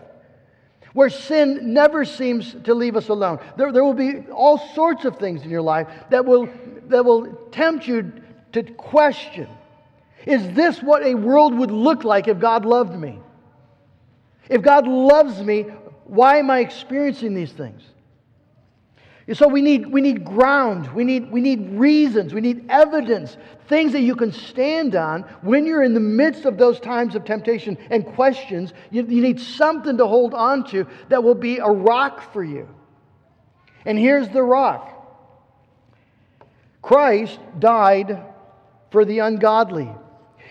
where 0.93 1.09
sin 1.09 1.73
never 1.73 2.05
seems 2.05 2.55
to 2.65 2.75
leave 2.75 2.97
us 2.97 3.09
alone. 3.09 3.39
There, 3.57 3.73
there 3.73 3.85
will 3.85 3.95
be 3.95 4.19
all 4.31 4.59
sorts 4.75 5.07
of 5.07 5.17
things 5.17 5.45
in 5.45 5.49
your 5.49 5.63
life 5.63 5.89
that 6.11 6.27
will, 6.27 6.47
that 6.89 7.03
will 7.03 7.33
tempt 7.53 7.89
you 7.89 8.13
to 8.53 8.63
question 8.63 9.49
is 10.27 10.53
this 10.53 10.83
what 10.83 11.05
a 11.05 11.15
world 11.15 11.55
would 11.55 11.71
look 11.71 12.05
like 12.05 12.29
if 12.29 12.39
God 12.39 12.65
loved 12.65 12.99
me? 12.99 13.19
If 14.49 14.63
God 14.63 14.87
loves 14.87 15.43
me, 15.43 15.63
why 16.05 16.39
am 16.39 16.51
I 16.51 16.61
experiencing 16.61 17.35
these 17.35 17.53
things? 17.53 17.83
So 19.35 19.47
we 19.47 19.63
need, 19.63 19.87
we 19.87 20.01
need 20.01 20.25
ground, 20.25 20.93
we 20.95 21.05
need, 21.05 21.31
we 21.31 21.41
need 21.41 21.71
reasons, 21.71 22.35
we 22.35 22.41
need 22.41 22.67
evidence, 22.69 23.37
things 23.69 23.93
that 23.93 24.01
you 24.01 24.17
can 24.17 24.33
stand 24.33 24.97
on 24.97 25.23
when 25.43 25.65
you're 25.65 25.85
in 25.85 25.95
the 25.95 26.01
midst 26.01 26.45
of 26.45 26.59
those 26.59 26.81
times 26.81 27.15
of 27.15 27.25
temptation 27.25 27.79
and 27.91 28.05
questions. 28.05 28.73
You, 28.91 29.07
you 29.07 29.23
need 29.23 29.41
something 29.41 29.97
to 29.99 30.07
hold 30.09 30.35
on 30.35 30.65
to 30.71 30.89
that 31.09 31.23
will 31.23 31.37
be 31.37 31.59
a 31.59 31.69
rock 31.69 32.33
for 32.33 32.43
you. 32.43 32.69
And 33.85 33.97
here's 33.97 34.29
the 34.29 34.43
rock 34.43 34.89
Christ 36.83 37.39
died 37.59 38.25
for 38.91 39.05
the 39.05 39.21
ungodly. 39.21 39.91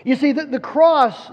You 0.04 0.16
see, 0.16 0.32
the, 0.32 0.46
the 0.46 0.60
cross 0.60 1.30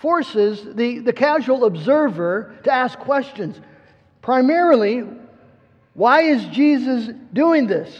forces 0.00 0.64
the, 0.74 1.00
the 1.00 1.12
casual 1.12 1.64
observer 1.64 2.56
to 2.64 2.72
ask 2.72 2.98
questions. 2.98 3.60
Primarily, 4.22 5.04
why 5.94 6.22
is 6.22 6.44
Jesus 6.46 7.10
doing 7.32 7.66
this? 7.66 7.92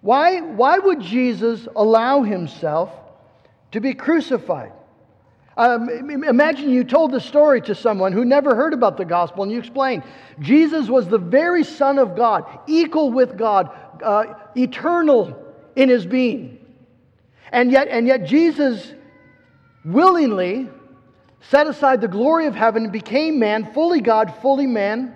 Why, 0.00 0.40
why 0.40 0.78
would 0.78 1.00
Jesus 1.00 1.66
allow 1.74 2.22
himself 2.22 2.90
to 3.72 3.80
be 3.80 3.94
crucified? 3.94 4.72
Um, 5.56 5.88
imagine 5.88 6.70
you 6.70 6.82
told 6.82 7.12
the 7.12 7.20
story 7.20 7.60
to 7.62 7.74
someone 7.74 8.12
who 8.12 8.24
never 8.24 8.56
heard 8.56 8.72
about 8.72 8.96
the 8.96 9.04
gospel 9.04 9.44
and 9.44 9.52
you 9.52 9.58
explained 9.58 10.02
Jesus 10.40 10.88
was 10.88 11.06
the 11.06 11.18
very 11.18 11.62
Son 11.62 11.98
of 11.98 12.16
God, 12.16 12.44
equal 12.66 13.12
with 13.12 13.38
God, 13.38 13.70
uh, 14.02 14.34
eternal 14.56 15.40
in 15.76 15.88
his 15.88 16.06
being. 16.06 16.63
And 17.52 17.70
yet, 17.70 17.88
and 17.88 18.06
yet 18.06 18.24
Jesus 18.24 18.92
willingly 19.84 20.68
set 21.50 21.66
aside 21.66 22.00
the 22.00 22.08
glory 22.08 22.46
of 22.46 22.54
heaven 22.54 22.84
and 22.84 22.92
became 22.92 23.38
man, 23.38 23.72
fully 23.72 24.00
God, 24.00 24.34
fully 24.40 24.66
man. 24.66 25.14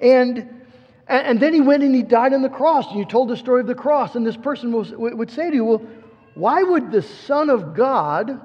And, 0.00 0.64
and 1.06 1.38
then 1.38 1.54
he 1.54 1.60
went 1.60 1.82
and 1.82 1.94
he 1.94 2.02
died 2.02 2.34
on 2.34 2.42
the 2.42 2.48
cross. 2.48 2.88
And 2.88 2.98
you 2.98 3.04
told 3.04 3.28
the 3.28 3.36
story 3.36 3.60
of 3.60 3.66
the 3.66 3.74
cross. 3.74 4.16
And 4.16 4.26
this 4.26 4.36
person 4.36 4.72
was, 4.72 4.90
would 4.92 5.30
say 5.30 5.50
to 5.50 5.54
you, 5.54 5.64
Well, 5.64 5.82
why 6.34 6.62
would 6.62 6.90
the 6.90 7.02
Son 7.02 7.48
of 7.48 7.74
God, 7.74 8.40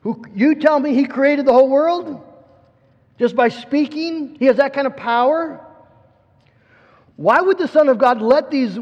who 0.00 0.24
you 0.34 0.56
tell 0.56 0.80
me 0.80 0.94
he 0.94 1.04
created 1.04 1.46
the 1.46 1.52
whole 1.52 1.68
world, 1.68 2.20
just 3.18 3.36
by 3.36 3.48
speaking, 3.48 4.36
he 4.38 4.46
has 4.46 4.56
that 4.56 4.72
kind 4.72 4.86
of 4.86 4.96
power? 4.96 5.64
Why 7.16 7.40
would 7.40 7.58
the 7.58 7.68
Son 7.68 7.88
of 7.88 7.98
God 7.98 8.20
let 8.20 8.50
these, 8.50 8.78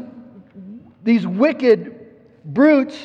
these 1.03 1.27
wicked 1.27 1.99
brutes 2.45 2.97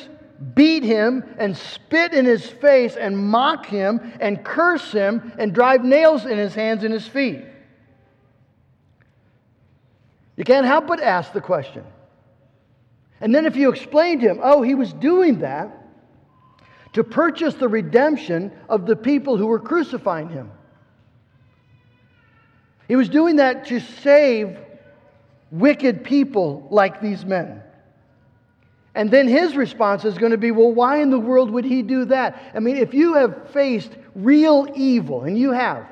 beat 0.53 0.83
him 0.83 1.23
and 1.37 1.55
spit 1.55 2.13
in 2.13 2.25
his 2.25 2.45
face 2.45 2.95
and 2.95 3.17
mock 3.17 3.65
him 3.65 4.13
and 4.19 4.43
curse 4.43 4.91
him 4.91 5.31
and 5.37 5.53
drive 5.53 5.83
nails 5.83 6.25
in 6.25 6.37
his 6.37 6.53
hands 6.53 6.83
and 6.83 6.93
his 6.93 7.07
feet? 7.07 7.45
You 10.35 10.43
can't 10.43 10.65
help 10.65 10.87
but 10.87 11.01
ask 11.01 11.31
the 11.31 11.41
question. 11.41 11.83
And 13.21 13.33
then 13.33 13.45
if 13.45 13.55
you 13.55 13.71
explain 13.71 14.19
to 14.19 14.27
him, 14.27 14.39
oh, 14.43 14.61
he 14.61 14.75
was 14.75 14.91
doing 14.91 15.39
that 15.39 15.85
to 16.93 17.03
purchase 17.03 17.55
the 17.55 17.67
redemption 17.67 18.51
of 18.69 18.85
the 18.85 18.95
people 18.95 19.37
who 19.37 19.47
were 19.47 19.59
crucifying 19.59 20.29
him. 20.29 20.51
He 22.87 22.95
was 22.95 23.09
doing 23.09 23.37
that 23.37 23.65
to 23.67 23.79
save 23.79 24.57
wicked 25.51 26.03
people 26.03 26.67
like 26.69 27.01
these 27.01 27.25
men. 27.25 27.61
And 28.95 29.11
then 29.11 29.27
his 29.27 29.57
response 29.57 30.05
is 30.05 30.17
going 30.17 30.31
to 30.31 30.37
be, 30.37 30.51
well, 30.51 30.71
why 30.71 31.01
in 31.01 31.09
the 31.09 31.19
world 31.19 31.51
would 31.51 31.65
he 31.65 31.81
do 31.81 32.05
that? 32.05 32.41
I 32.55 32.59
mean, 32.59 32.77
if 32.77 32.93
you 32.93 33.15
have 33.15 33.49
faced 33.51 33.91
real 34.15 34.67
evil, 34.73 35.23
and 35.23 35.37
you 35.37 35.51
have, 35.51 35.85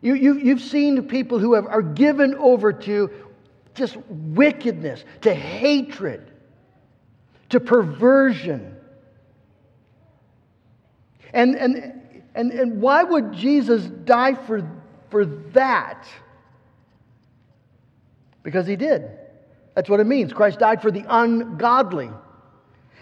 you, 0.00 0.14
you, 0.14 0.34
you've 0.34 0.60
seen 0.60 1.08
people 1.08 1.40
who 1.40 1.54
have, 1.54 1.66
are 1.66 1.82
given 1.82 2.36
over 2.36 2.72
to 2.72 3.10
just 3.74 3.96
wickedness, 4.08 5.04
to 5.22 5.34
hatred, 5.34 6.30
to 7.48 7.58
perversion. 7.58 8.76
And, 11.32 11.56
and, 11.56 12.00
and, 12.36 12.52
and 12.52 12.80
why 12.80 13.02
would 13.02 13.32
Jesus 13.32 13.82
die 13.82 14.34
for, 14.34 14.62
for 15.10 15.26
that? 15.26 16.06
Because 18.44 18.68
he 18.68 18.76
did. 18.76 19.10
That's 19.78 19.88
what 19.88 20.00
it 20.00 20.08
means. 20.08 20.32
Christ 20.32 20.58
died 20.58 20.82
for 20.82 20.90
the 20.90 21.04
ungodly. 21.08 22.10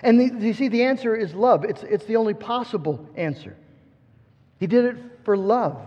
And 0.03 0.21
the, 0.21 0.47
you 0.47 0.53
see, 0.53 0.69
the 0.69 0.83
answer 0.83 1.17
is 1.17 1.33
love. 1.33 1.65
It's, 1.65 1.83
it's 1.83 2.05
the 2.05 2.17
only 2.17 2.35
possible 2.35 3.09
answer. 3.17 3.57
He 4.61 4.67
did 4.67 4.85
it 4.85 4.97
for 5.25 5.39
love. 5.39 5.81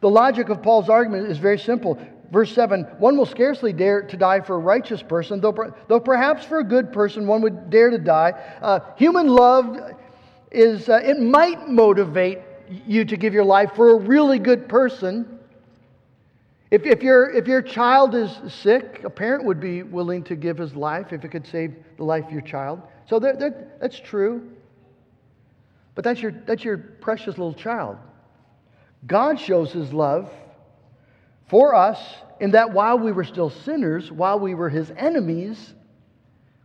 The 0.00 0.08
logic 0.08 0.48
of 0.48 0.62
Paul's 0.62 0.88
argument 0.88 1.30
is 1.30 1.36
very 1.36 1.58
simple. 1.58 1.98
verse 2.30 2.50
7 2.54 2.84
one 2.96 3.18
will 3.18 3.26
scarcely 3.26 3.74
dare 3.74 4.00
to 4.00 4.16
die 4.16 4.40
for 4.40 4.54
a 4.54 4.58
righteous 4.58 5.02
person, 5.02 5.38
though, 5.38 5.54
though 5.86 6.00
perhaps 6.00 6.46
for 6.46 6.60
a 6.60 6.64
good 6.64 6.90
person 6.90 7.26
one 7.26 7.42
would 7.42 7.68
dare 7.68 7.90
to 7.90 7.98
die. 7.98 8.32
Uh, 8.62 8.80
human 8.96 9.26
love 9.26 9.78
is, 10.50 10.88
uh, 10.88 10.98
it 11.04 11.20
might 11.20 11.68
motivate 11.68 12.38
you 12.86 13.04
to 13.04 13.18
give 13.18 13.34
your 13.34 13.44
life 13.44 13.72
for 13.76 13.90
a 13.90 13.96
really 13.96 14.38
good 14.38 14.66
person. 14.66 15.37
If, 16.70 16.84
if, 16.84 17.02
your, 17.02 17.30
if 17.30 17.46
your 17.46 17.62
child 17.62 18.14
is 18.14 18.30
sick, 18.52 19.02
a 19.04 19.10
parent 19.10 19.44
would 19.44 19.58
be 19.58 19.82
willing 19.82 20.22
to 20.24 20.36
give 20.36 20.58
his 20.58 20.74
life 20.74 21.12
if 21.12 21.24
it 21.24 21.30
could 21.30 21.46
save 21.46 21.74
the 21.96 22.04
life 22.04 22.26
of 22.26 22.32
your 22.32 22.42
child. 22.42 22.82
So 23.08 23.18
that, 23.20 23.38
that, 23.40 23.80
that's 23.80 23.98
true. 23.98 24.50
But 25.94 26.04
that's 26.04 26.20
your, 26.20 26.32
that's 26.46 26.62
your 26.62 26.76
precious 26.76 27.38
little 27.38 27.54
child. 27.54 27.96
God 29.06 29.40
shows 29.40 29.72
his 29.72 29.92
love 29.92 30.30
for 31.48 31.74
us 31.74 31.98
in 32.40 32.50
that 32.50 32.72
while 32.72 32.98
we 32.98 33.12
were 33.12 33.24
still 33.24 33.50
sinners, 33.50 34.12
while 34.12 34.38
we 34.38 34.54
were 34.54 34.68
his 34.68 34.92
enemies, 34.96 35.74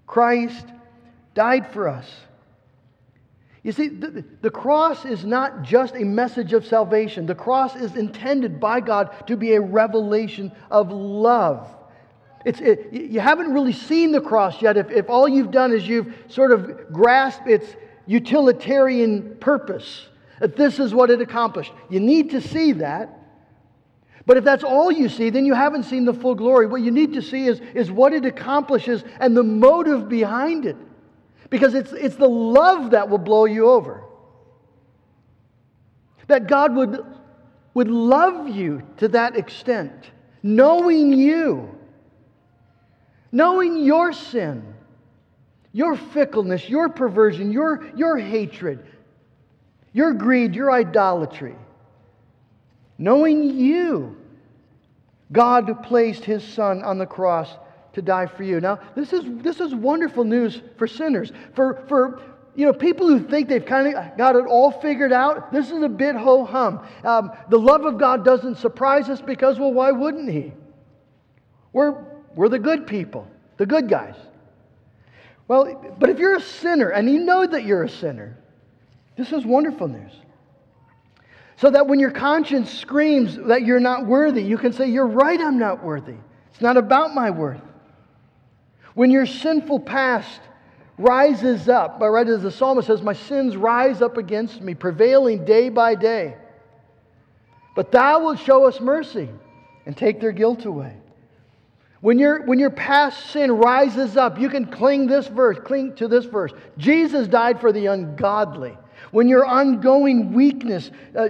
Christ 0.06 0.66
died 1.34 1.72
for 1.72 1.88
us. 1.88 2.10
You 3.64 3.72
see, 3.72 3.88
the, 3.88 4.26
the, 4.42 4.50
cross 4.50 5.06
is 5.06 5.24
not 5.24 5.64
just 5.64 5.96
a 5.96 6.04
message 6.04 6.52
of 6.52 6.66
salvation. 6.66 7.26
The 7.26 7.36
cross 7.36 7.78
is 7.78 7.96
intended 7.96 8.60
by 8.60 8.82
God 8.82 9.26
to 9.28 9.38
be 9.38 9.54
a 9.54 9.62
revelation 9.62 10.52
of 10.70 10.92
love. 10.92 11.74
It's, 12.44 12.60
it, 12.60 12.92
you 12.92 13.22
haven't 13.22 13.54
really 13.54 13.72
seen 13.72 14.12
the 14.12 14.20
cross 14.20 14.62
yet 14.62 14.76
if, 14.76 14.92
if 14.92 15.10
all 15.10 15.30
you've 15.30 15.52
done 15.52 15.72
is 15.72 15.88
you've 15.88 16.14
sort 16.28 16.52
of 16.52 16.92
grasped 16.92 17.48
its 17.48 17.66
utilitarian 18.06 19.38
purpose, 19.40 20.08
that 20.42 20.58
this 20.58 20.78
is 20.78 20.94
what 20.94 21.10
it 21.10 21.22
accomplished. 21.22 21.72
You 21.90 22.02
need 22.02 22.32
to 22.32 22.42
see 22.42 22.74
that. 22.74 23.18
But 24.26 24.36
if 24.36 24.44
that's 24.44 24.66
all 24.66 24.92
you 24.92 25.08
see, 25.08 25.30
then 25.30 25.46
you 25.46 25.54
haven't 25.54 25.84
seen 25.84 26.04
the 26.04 26.14
full 26.14 26.36
glory. 26.36 26.68
What 26.68 26.82
you 26.82 26.92
need 26.92 27.14
to 27.14 27.22
see 27.22 27.46
is, 27.46 27.62
is 27.74 27.90
what 27.90 28.12
it 28.12 28.26
accomplishes 28.26 29.06
and 29.22 29.38
the 29.38 29.44
motive 29.44 30.10
behind 30.10 30.66
it 30.66 30.76
because 31.54 31.76
it's, 31.76 31.92
it's 31.92 32.16
the 32.16 32.28
love 32.28 32.90
that 32.90 33.10
will 33.10 33.20
blow 33.20 33.46
you 33.46 33.70
over. 33.70 34.04
That 36.26 36.48
God 36.48 36.76
would, 36.76 37.06
would 37.76 37.90
love 37.90 38.50
you 38.50 38.82
to 38.98 39.08
that 39.10 39.38
extent, 39.38 39.94
knowing 40.42 41.14
you, 41.14 41.78
knowing 43.32 43.86
your 43.86 44.14
sin, 44.14 44.74
your 45.74 45.96
fickleness, 45.96 46.68
your 46.68 46.90
perversion, 46.90 47.52
your, 47.52 47.88
your 47.96 48.18
hatred, 48.18 48.84
your 49.92 50.12
greed, 50.12 50.56
your 50.56 50.72
idolatry. 50.72 51.56
Knowing 52.98 53.60
you, 53.60 54.18
God 55.32 55.84
placed 55.84 56.26
his 56.26 56.44
son 56.44 56.84
on 56.84 56.98
the 56.98 57.06
cross 57.06 57.56
to 57.94 58.02
die 58.02 58.26
for 58.26 58.44
you. 58.44 58.60
Now, 58.60 58.80
this 58.96 59.14
is, 59.14 59.24
this 59.44 59.60
is 59.60 59.74
wonderful 59.74 60.24
news 60.24 60.62
for 60.78 60.88
sinners. 60.88 61.32
For, 61.54 61.86
for 61.88 62.22
you 62.56 62.66
know, 62.66 62.74
people 62.74 63.08
who 63.08 63.20
think 63.20 63.48
they've 63.48 63.66
kind 63.66 63.96
of 63.96 64.18
got 64.18 64.36
it 64.36 64.46
all 64.46 64.72
figured 64.72 65.14
out, 65.14 65.52
this 65.52 65.72
is 65.72 65.82
a 65.82 65.90
bit 65.90 66.16
ho 66.16 66.44
hum. 66.44 66.86
Um, 67.04 67.32
the 67.50 67.58
love 67.58 67.86
of 67.86 67.98
God 67.98 68.26
doesn't 68.26 68.58
surprise 68.58 69.10
us 69.10 69.22
because, 69.22 69.60
well, 69.60 69.74
why 69.74 69.92
wouldn't 69.92 70.30
He? 70.30 70.54
We're, 71.72 72.04
we're 72.36 72.50
the 72.50 72.60
good 72.60 72.86
people, 72.86 73.28
the 73.58 73.66
good 73.66 73.90
guys. 73.90 74.16
Well, 75.48 75.96
but 76.00 76.10
if 76.10 76.20
you're 76.20 76.36
a 76.36 76.42
sinner 76.42 76.90
and 76.90 77.10
you 77.10 77.20
know 77.20 77.46
that 77.46 77.66
you're 77.66 77.84
a 77.84 77.90
sinner, 77.90 78.38
this 79.18 79.32
is 79.32 79.46
wonderful 79.46 79.88
news. 79.88 80.12
So 81.58 81.70
that 81.70 81.88
when 81.88 82.00
your 82.00 82.12
conscience 82.12 82.72
screams 82.72 83.38
that 83.48 83.64
you're 83.64 83.80
not 83.80 84.06
worthy, 84.06 84.42
you 84.42 84.58
can 84.58 84.74
say, 84.74 84.90
You're 84.90 85.08
right, 85.08 85.40
I'm 85.40 85.60
not 85.60 85.84
worthy. 85.84 86.16
It's 86.52 86.62
not 86.62 86.78
about 86.78 87.14
my 87.14 87.30
worth. 87.30 87.62
When 88.94 89.12
your 89.12 89.26
sinful 89.26 89.82
past 89.82 90.42
rises 90.98 91.68
up, 91.68 92.00
right 92.00 92.28
as 92.28 92.44
the 92.44 92.52
psalmist 92.52 92.88
says, 92.88 93.02
My 93.02 93.14
sins 93.14 93.58
rise 93.58 94.02
up 94.02 94.18
against 94.18 94.62
me, 94.62 94.76
prevailing 94.76 95.46
day 95.46 95.70
by 95.70 95.96
day. 95.96 96.38
But 97.76 97.92
thou 97.92 98.24
wilt 98.24 98.40
show 98.40 98.68
us 98.68 98.80
mercy 98.80 99.30
and 99.86 99.98
take 99.98 100.22
their 100.22 100.32
guilt 100.32 100.66
away. 100.66 100.96
When 102.02 102.20
your, 102.20 102.46
when 102.46 102.60
your 102.60 102.70
past 102.70 103.32
sin 103.32 103.52
rises 103.52 104.18
up, 104.18 104.38
you 104.38 104.50
can 104.50 104.66
cling 104.66 105.08
this 105.08 105.28
verse, 105.28 105.58
cling 105.64 105.96
to 105.96 106.08
this 106.08 106.26
verse. 106.26 106.52
Jesus 106.78 107.28
died 107.28 107.62
for 107.62 107.72
the 107.72 107.88
ungodly. 107.88 108.78
When 109.12 109.30
your 109.30 109.46
ongoing 109.46 110.34
weakness 110.34 110.92
uh, 111.18 111.30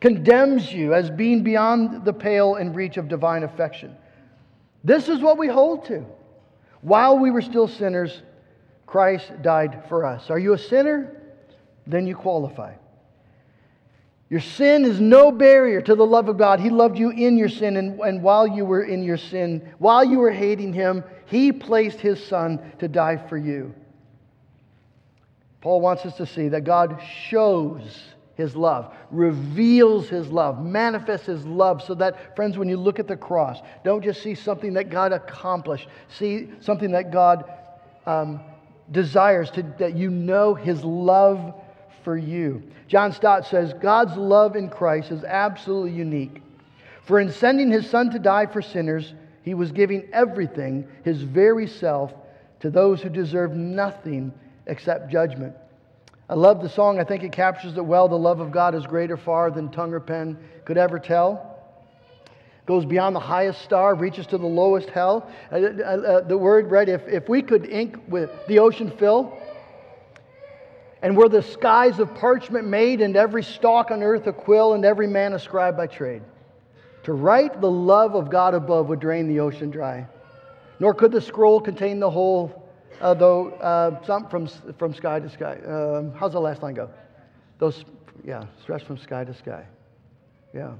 condemns 0.00 0.72
you 0.72 0.94
as 0.94 1.10
being 1.10 1.42
beyond 1.42 2.04
the 2.04 2.12
pale 2.12 2.54
and 2.54 2.74
reach 2.74 2.96
of 2.96 3.08
divine 3.08 3.42
affection. 3.42 3.94
This 4.82 5.08
is 5.08 5.20
what 5.20 5.36
we 5.36 5.48
hold 5.48 5.84
to. 5.86 6.06
While 6.82 7.18
we 7.18 7.30
were 7.30 7.42
still 7.42 7.68
sinners, 7.68 8.22
Christ 8.86 9.30
died 9.42 9.84
for 9.88 10.04
us. 10.04 10.30
Are 10.30 10.38
you 10.38 10.54
a 10.54 10.58
sinner? 10.58 11.20
Then 11.86 12.06
you 12.06 12.14
qualify. 12.14 12.74
Your 14.28 14.40
sin 14.40 14.84
is 14.84 15.00
no 15.00 15.32
barrier 15.32 15.82
to 15.82 15.94
the 15.96 16.06
love 16.06 16.28
of 16.28 16.38
God. 16.38 16.60
He 16.60 16.70
loved 16.70 16.96
you 16.96 17.10
in 17.10 17.36
your 17.36 17.48
sin, 17.48 17.76
and, 17.76 17.98
and 18.00 18.22
while 18.22 18.46
you 18.46 18.64
were 18.64 18.84
in 18.84 19.02
your 19.02 19.16
sin, 19.16 19.68
while 19.78 20.04
you 20.04 20.18
were 20.18 20.30
hating 20.30 20.72
Him, 20.72 21.02
He 21.26 21.50
placed 21.50 21.98
His 21.98 22.24
Son 22.24 22.72
to 22.78 22.86
die 22.86 23.16
for 23.28 23.36
you. 23.36 23.74
Paul 25.60 25.80
wants 25.80 26.06
us 26.06 26.16
to 26.16 26.26
see 26.26 26.48
that 26.48 26.62
God 26.62 27.02
shows 27.28 27.82
his 28.40 28.56
love, 28.56 28.92
reveals 29.10 30.08
his 30.08 30.28
love, 30.28 30.64
manifests 30.64 31.26
his 31.26 31.44
love, 31.46 31.82
so 31.82 31.94
that, 31.94 32.34
friends, 32.34 32.56
when 32.58 32.68
you 32.68 32.76
look 32.76 32.98
at 32.98 33.06
the 33.06 33.16
cross, 33.16 33.60
don't 33.84 34.02
just 34.02 34.22
see 34.22 34.34
something 34.34 34.72
that 34.74 34.90
God 34.90 35.12
accomplished, 35.12 35.88
see 36.08 36.50
something 36.60 36.90
that 36.92 37.12
God 37.12 37.44
um, 38.06 38.40
desires 38.90 39.50
to, 39.52 39.62
that 39.78 39.94
you 39.94 40.10
know 40.10 40.54
his 40.54 40.82
love 40.82 41.54
for 42.02 42.16
you. 42.16 42.62
John 42.88 43.12
Stott 43.12 43.46
says 43.46 43.74
God's 43.74 44.16
love 44.16 44.56
in 44.56 44.68
Christ 44.68 45.10
is 45.10 45.22
absolutely 45.22 45.92
unique. 45.92 46.42
For 47.02 47.20
in 47.20 47.30
sending 47.30 47.70
his 47.70 47.88
son 47.88 48.10
to 48.10 48.18
die 48.18 48.46
for 48.46 48.62
sinners, 48.62 49.14
he 49.42 49.54
was 49.54 49.70
giving 49.70 50.08
everything, 50.12 50.88
his 51.04 51.22
very 51.22 51.66
self, 51.66 52.12
to 52.60 52.70
those 52.70 53.00
who 53.02 53.08
deserve 53.08 53.52
nothing 53.52 54.32
except 54.66 55.10
judgment. 55.10 55.54
I 56.30 56.34
love 56.34 56.62
the 56.62 56.68
song. 56.68 57.00
I 57.00 57.04
think 57.04 57.24
it 57.24 57.32
captures 57.32 57.76
it 57.76 57.84
well. 57.84 58.06
The 58.06 58.14
love 58.14 58.38
of 58.38 58.52
God 58.52 58.76
is 58.76 58.86
greater 58.86 59.16
far 59.16 59.50
than 59.50 59.68
tongue 59.68 59.92
or 59.92 59.98
pen 59.98 60.38
could 60.64 60.78
ever 60.78 61.00
tell. 61.00 61.58
Goes 62.66 62.84
beyond 62.84 63.16
the 63.16 63.20
highest 63.20 63.62
star, 63.62 63.96
reaches 63.96 64.28
to 64.28 64.38
the 64.38 64.46
lowest 64.46 64.90
hell. 64.90 65.28
Uh, 65.50 65.56
uh, 65.56 65.58
uh, 65.58 66.20
the 66.20 66.38
word, 66.38 66.70
right? 66.70 66.88
If, 66.88 67.08
if 67.08 67.28
we 67.28 67.42
could 67.42 67.68
ink 67.68 67.98
with 68.06 68.30
the 68.46 68.60
ocean 68.60 68.92
fill, 68.96 69.36
and 71.02 71.16
were 71.16 71.28
the 71.28 71.42
skies 71.42 71.98
of 71.98 72.14
parchment 72.14 72.68
made, 72.68 73.00
and 73.00 73.16
every 73.16 73.42
stalk 73.42 73.90
on 73.90 74.00
earth 74.04 74.28
a 74.28 74.32
quill, 74.32 74.74
and 74.74 74.84
every 74.84 75.08
man 75.08 75.32
a 75.32 75.38
scribe 75.40 75.76
by 75.76 75.88
trade, 75.88 76.22
to 77.02 77.12
write 77.12 77.60
the 77.60 77.70
love 77.70 78.14
of 78.14 78.30
God 78.30 78.54
above 78.54 78.88
would 78.88 79.00
drain 79.00 79.26
the 79.26 79.40
ocean 79.40 79.72
dry. 79.72 80.06
Nor 80.78 80.94
could 80.94 81.10
the 81.10 81.20
scroll 81.20 81.60
contain 81.60 81.98
the 81.98 82.10
whole 82.10 82.59
uh, 83.00 83.14
though 83.14 83.50
uh, 83.50 84.04
some 84.04 84.28
from, 84.28 84.48
from 84.78 84.94
sky 84.94 85.20
to 85.20 85.30
sky. 85.30 85.58
Um, 85.66 86.12
how's 86.12 86.32
the 86.32 86.40
last 86.40 86.62
line 86.62 86.74
go? 86.74 86.90
Those, 87.58 87.84
yeah, 88.24 88.44
stretch 88.62 88.84
from 88.84 88.98
sky 88.98 89.24
to 89.24 89.34
sky. 89.34 89.64
Yeah. 90.54 90.72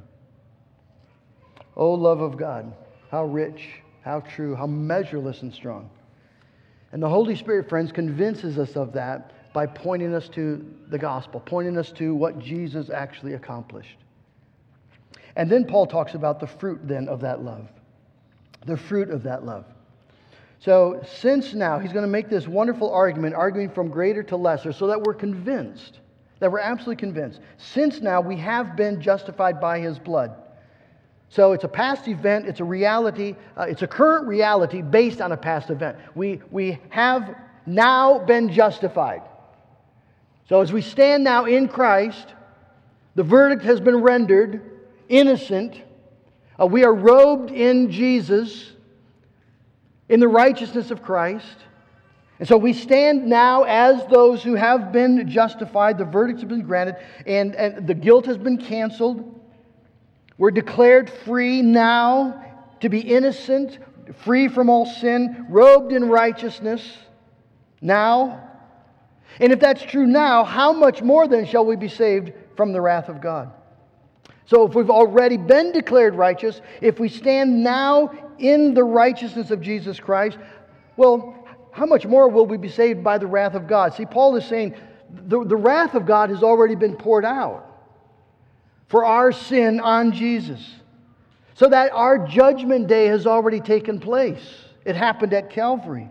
Oh, 1.77 1.93
love 1.93 2.21
of 2.21 2.37
God, 2.37 2.73
how 3.11 3.25
rich, 3.25 3.69
how 4.03 4.21
true, 4.21 4.55
how 4.55 4.67
measureless 4.67 5.43
and 5.43 5.53
strong. 5.53 5.91
And 6.93 7.03
the 7.03 7.09
Holy 7.09 7.37
Spirit, 7.37 7.69
friends, 7.69 7.93
convinces 7.93 8.59
us 8.59 8.77
of 8.77 8.93
that 8.95 9.53
by 9.53 9.67
pointing 9.67 10.15
us 10.15 10.29
to 10.31 10.65
the 10.89 10.99
gospel, 10.99 11.41
pointing 11.41 11.77
us 11.79 11.93
to 11.93 12.15
what 12.15 12.39
Jesus 12.39 12.91
actually 12.91 13.35
accomplished. 13.35 13.97
And 15.37 15.51
then 15.51 15.65
Paul 15.65 15.87
talks 15.87 16.15
about 16.15 16.41
the 16.41 16.47
fruit 16.47 16.81
then 16.85 17.09
of 17.09 17.21
that 17.21 17.43
love. 17.43 17.69
The 18.67 18.77
fruit 18.77 19.11
of 19.11 19.23
that 19.23 19.45
love. 19.45 19.65
So, 20.61 21.03
since 21.21 21.55
now, 21.55 21.79
he's 21.79 21.93
going 21.93 22.05
to 22.05 22.11
make 22.11 22.29
this 22.29 22.47
wonderful 22.47 22.93
argument, 22.93 23.35
arguing 23.35 23.71
from 23.71 23.89
greater 23.89 24.23
to 24.25 24.37
lesser, 24.37 24.75
so 24.75 24.89
that 24.89 25.01
we're 25.01 25.15
convinced, 25.15 26.01
that 26.39 26.53
we're 26.53 26.61
absolutely 26.61 27.01
convinced. 27.01 27.41
Since 27.57 28.03
now 28.03 28.21
we 28.21 28.37
have 28.37 28.77
been 28.77 29.01
justified 29.01 29.59
by 29.59 29.81
his 29.81 29.99
blood. 29.99 30.33
So, 31.31 31.53
it's 31.53 31.65
a 31.65 31.69
past 31.69 32.09
event, 32.09 32.47
it's 32.47 32.61
a 32.61 32.65
reality, 32.65 33.37
uh, 33.57 33.63
it's 33.63 33.81
a 33.81 33.87
current 33.87 34.27
reality 34.27 34.83
based 34.83 35.23
on 35.23 35.33
a 35.33 35.37
past 35.37 35.71
event. 35.71 35.97
We, 36.15 36.43
we 36.51 36.79
have 36.91 37.35
now 37.65 38.19
been 38.19 38.53
justified. 38.53 39.23
So, 40.47 40.61
as 40.61 40.73
we 40.75 40.83
stand 40.83 41.25
now 41.25 41.47
in 41.47 41.69
Christ, 41.69 42.35
the 43.15 43.23
verdict 43.23 43.63
has 43.63 43.81
been 43.81 44.03
rendered 44.03 44.79
innocent. 45.09 45.81
Uh, 46.61 46.67
we 46.67 46.85
are 46.85 46.95
robed 46.95 47.51
in 47.51 47.91
Jesus 47.91 48.73
in 50.11 50.19
the 50.19 50.29
righteousness 50.29 50.91
of 50.91 51.03
Christ. 51.03 51.57
And 52.41 52.49
so 52.49 52.57
we 52.57 52.73
stand 52.73 53.27
now 53.27 53.63
as 53.63 54.05
those 54.07 54.43
who 54.43 54.55
have 54.55 54.93
been 54.93 55.31
justified, 55.31 55.99
the 55.99 56.05
verdicts 56.05 56.43
have 56.43 56.49
been 56.49 56.63
granted, 56.63 56.97
and, 57.27 57.55
and 57.55 57.87
the 57.87 57.95
guilt 57.95 58.27
has 58.27 58.37
been 58.37 58.59
canceled. 58.59 59.41
We're 60.37 60.51
declared 60.51 61.09
free 61.09 61.63
now 61.63 62.45
to 62.81 62.89
be 62.89 63.01
innocent, 63.01 63.79
free 64.25 64.49
from 64.49 64.69
all 64.69 64.85
sin, 64.85 65.47
robed 65.49 65.93
in 65.93 66.09
righteousness 66.09 66.83
now. 67.81 68.49
And 69.39 69.53
if 69.53 69.61
that's 69.61 69.83
true 69.83 70.07
now, 70.07 70.43
how 70.43 70.73
much 70.73 71.03
more 71.03 71.29
then 71.29 71.47
shall 71.47 71.65
we 71.65 71.77
be 71.77 71.89
saved 71.89 72.33
from 72.57 72.73
the 72.73 72.81
wrath 72.81 73.09
of 73.09 73.21
God? 73.21 73.53
So, 74.47 74.67
if 74.67 74.75
we've 74.75 74.91
already 74.91 75.37
been 75.37 75.71
declared 75.71 76.17
righteous, 76.17 76.61
if 76.81 76.99
we 76.99 77.09
stand 77.09 77.63
now 77.63 78.30
in 78.41 78.75
the 78.75 78.85
righteousness 78.85 79.51
of 79.51 79.61
Jesus 79.61 80.01
Christ, 80.01 80.39
well, 80.97 81.37
how 81.73 81.87
much 81.87 82.07
more 82.07 82.29
will 82.29 82.47
we 82.47 82.57
be 82.57 82.69
saved 82.69 83.05
by 83.05 83.19
the 83.19 83.27
wrath 83.27 83.55
of 83.55 83.67
God? 83.67 83.95
See, 83.95 84.07
Paul 84.07 84.37
is 84.37 84.45
saying 84.45 84.75
the, 85.27 85.45
the 85.45 85.57
wrath 85.57 85.95
of 85.95 86.07
God 86.07 86.31
has 86.31 86.43
already 86.43 86.75
been 86.75 86.97
poured 86.97 87.25
out 87.25 87.67
for 88.89 89.05
our 89.05 89.31
sin 89.33 89.81
on 89.81 90.13
Jesus. 90.13 90.61
So 91.55 91.69
that 91.69 91.93
our 91.93 92.27
judgment 92.27 92.87
day 92.89 93.07
has 93.07 93.27
already 93.27 93.61
taken 93.61 94.01
place. 94.01 94.43
It 94.85 94.97
happened 94.97 95.35
at 95.35 95.51
Calvary. 95.51 96.09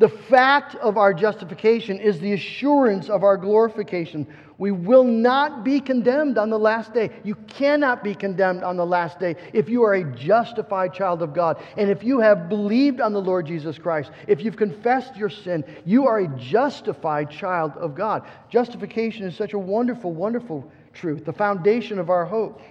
The 0.00 0.08
fact 0.08 0.76
of 0.76 0.96
our 0.96 1.12
justification 1.12 2.00
is 2.00 2.18
the 2.18 2.32
assurance 2.32 3.10
of 3.10 3.22
our 3.22 3.36
glorification. 3.36 4.26
We 4.56 4.72
will 4.72 5.04
not 5.04 5.62
be 5.62 5.78
condemned 5.78 6.38
on 6.38 6.48
the 6.48 6.58
last 6.58 6.94
day. 6.94 7.10
You 7.22 7.34
cannot 7.34 8.02
be 8.02 8.14
condemned 8.14 8.64
on 8.64 8.78
the 8.78 8.86
last 8.86 9.20
day 9.20 9.36
if 9.52 9.68
you 9.68 9.82
are 9.82 9.92
a 9.92 10.16
justified 10.16 10.94
child 10.94 11.20
of 11.20 11.34
God. 11.34 11.62
And 11.76 11.90
if 11.90 12.02
you 12.02 12.18
have 12.18 12.48
believed 12.48 13.02
on 13.02 13.12
the 13.12 13.20
Lord 13.20 13.44
Jesus 13.46 13.76
Christ, 13.76 14.10
if 14.26 14.42
you've 14.42 14.56
confessed 14.56 15.16
your 15.16 15.28
sin, 15.28 15.64
you 15.84 16.06
are 16.06 16.20
a 16.20 16.28
justified 16.38 17.30
child 17.30 17.72
of 17.72 17.94
God. 17.94 18.26
Justification 18.48 19.26
is 19.26 19.36
such 19.36 19.52
a 19.52 19.58
wonderful, 19.58 20.14
wonderful 20.14 20.66
truth, 20.94 21.26
the 21.26 21.32
foundation 21.34 21.98
of 21.98 22.08
our 22.08 22.24
hope. 22.24 22.62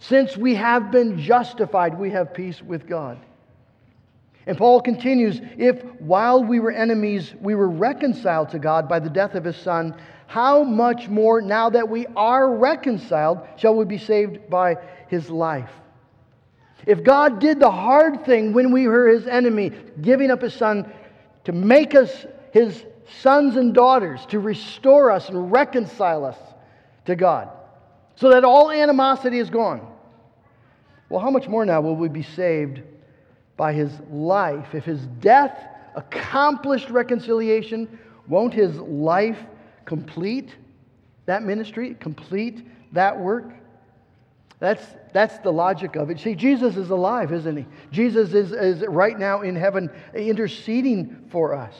Since 0.00 0.36
we 0.36 0.56
have 0.56 0.90
been 0.90 1.16
justified, 1.20 1.96
we 1.96 2.10
have 2.10 2.34
peace 2.34 2.60
with 2.60 2.88
God. 2.88 3.18
And 4.46 4.56
Paul 4.56 4.80
continues 4.80 5.40
if 5.58 5.82
while 6.00 6.42
we 6.42 6.60
were 6.60 6.70
enemies, 6.70 7.34
we 7.40 7.54
were 7.54 7.68
reconciled 7.68 8.50
to 8.50 8.58
God 8.58 8.88
by 8.88 9.00
the 9.00 9.10
death 9.10 9.34
of 9.34 9.44
his 9.44 9.56
Son, 9.56 9.94
how 10.28 10.62
much 10.62 11.08
more 11.08 11.40
now 11.40 11.70
that 11.70 11.88
we 11.88 12.06
are 12.16 12.54
reconciled 12.54 13.40
shall 13.56 13.74
we 13.74 13.84
be 13.84 13.98
saved 13.98 14.48
by 14.48 14.76
his 15.08 15.30
life? 15.30 15.70
If 16.86 17.02
God 17.02 17.40
did 17.40 17.58
the 17.58 17.70
hard 17.70 18.24
thing 18.24 18.52
when 18.52 18.70
we 18.70 18.86
were 18.86 19.08
his 19.08 19.26
enemy, 19.26 19.72
giving 20.00 20.30
up 20.30 20.42
his 20.42 20.54
Son 20.54 20.92
to 21.44 21.52
make 21.52 21.94
us 21.94 22.26
his 22.52 22.84
sons 23.20 23.56
and 23.56 23.74
daughters, 23.74 24.24
to 24.26 24.38
restore 24.38 25.10
us 25.10 25.28
and 25.28 25.50
reconcile 25.50 26.24
us 26.24 26.38
to 27.06 27.16
God, 27.16 27.50
so 28.14 28.30
that 28.30 28.44
all 28.44 28.70
animosity 28.70 29.38
is 29.38 29.50
gone. 29.50 29.92
Well, 31.08 31.20
how 31.20 31.30
much 31.30 31.48
more 31.48 31.64
now 31.64 31.80
will 31.80 31.96
we 31.96 32.08
be 32.08 32.22
saved 32.22 32.82
by 33.56 33.72
his 33.72 33.90
life? 34.10 34.74
If 34.74 34.84
his 34.84 35.06
death 35.20 35.58
accomplished 35.94 36.90
reconciliation, 36.90 37.98
won't 38.28 38.54
his 38.54 38.76
life 38.76 39.38
complete 39.84 40.54
that 41.26 41.42
ministry, 41.42 41.96
complete 42.00 42.66
that 42.92 43.18
work? 43.18 43.52
That's, 44.58 44.84
that's 45.12 45.38
the 45.38 45.52
logic 45.52 45.96
of 45.96 46.10
it. 46.10 46.18
See, 46.18 46.34
Jesus 46.34 46.76
is 46.76 46.90
alive, 46.90 47.32
isn't 47.32 47.56
he? 47.56 47.66
Jesus 47.90 48.32
is, 48.32 48.52
is 48.52 48.86
right 48.88 49.18
now 49.18 49.42
in 49.42 49.54
heaven 49.54 49.90
interceding 50.14 51.28
for 51.30 51.54
us. 51.54 51.74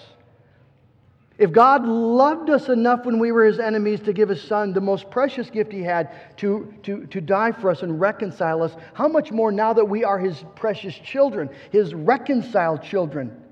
If 1.39 1.53
God 1.53 1.85
loved 1.85 2.49
us 2.49 2.71
enough 2.71 3.05
when 3.05 3.19
we 3.19 3.31
were 3.31 3.45
his 3.45 3.59
enemies 3.59 4.01
to 4.01 4.15
give 4.15 4.31
his 4.31 4.43
son 4.43 4.73
the 4.73 4.81
most 4.81 5.11
precious 5.11 5.51
gift 5.51 5.71
he 5.71 5.83
had 5.83 6.11
to, 6.39 6.73
to, 6.85 7.07
to 7.07 7.21
die 7.21 7.53
for 7.53 7.71
us 7.71 7.83
and 7.83 8.01
reconcile 8.01 8.63
us, 8.63 8.75
how 8.95 9.07
much 9.07 9.31
more 9.33 9.53
now 9.53 9.75
that 9.75 9.85
we 9.85 10.03
are 10.03 10.19
his 10.19 10.43
precious 10.55 10.95
children, 10.95 11.51
his 11.71 11.95
reconciled 11.95 12.83
children? 12.83 13.43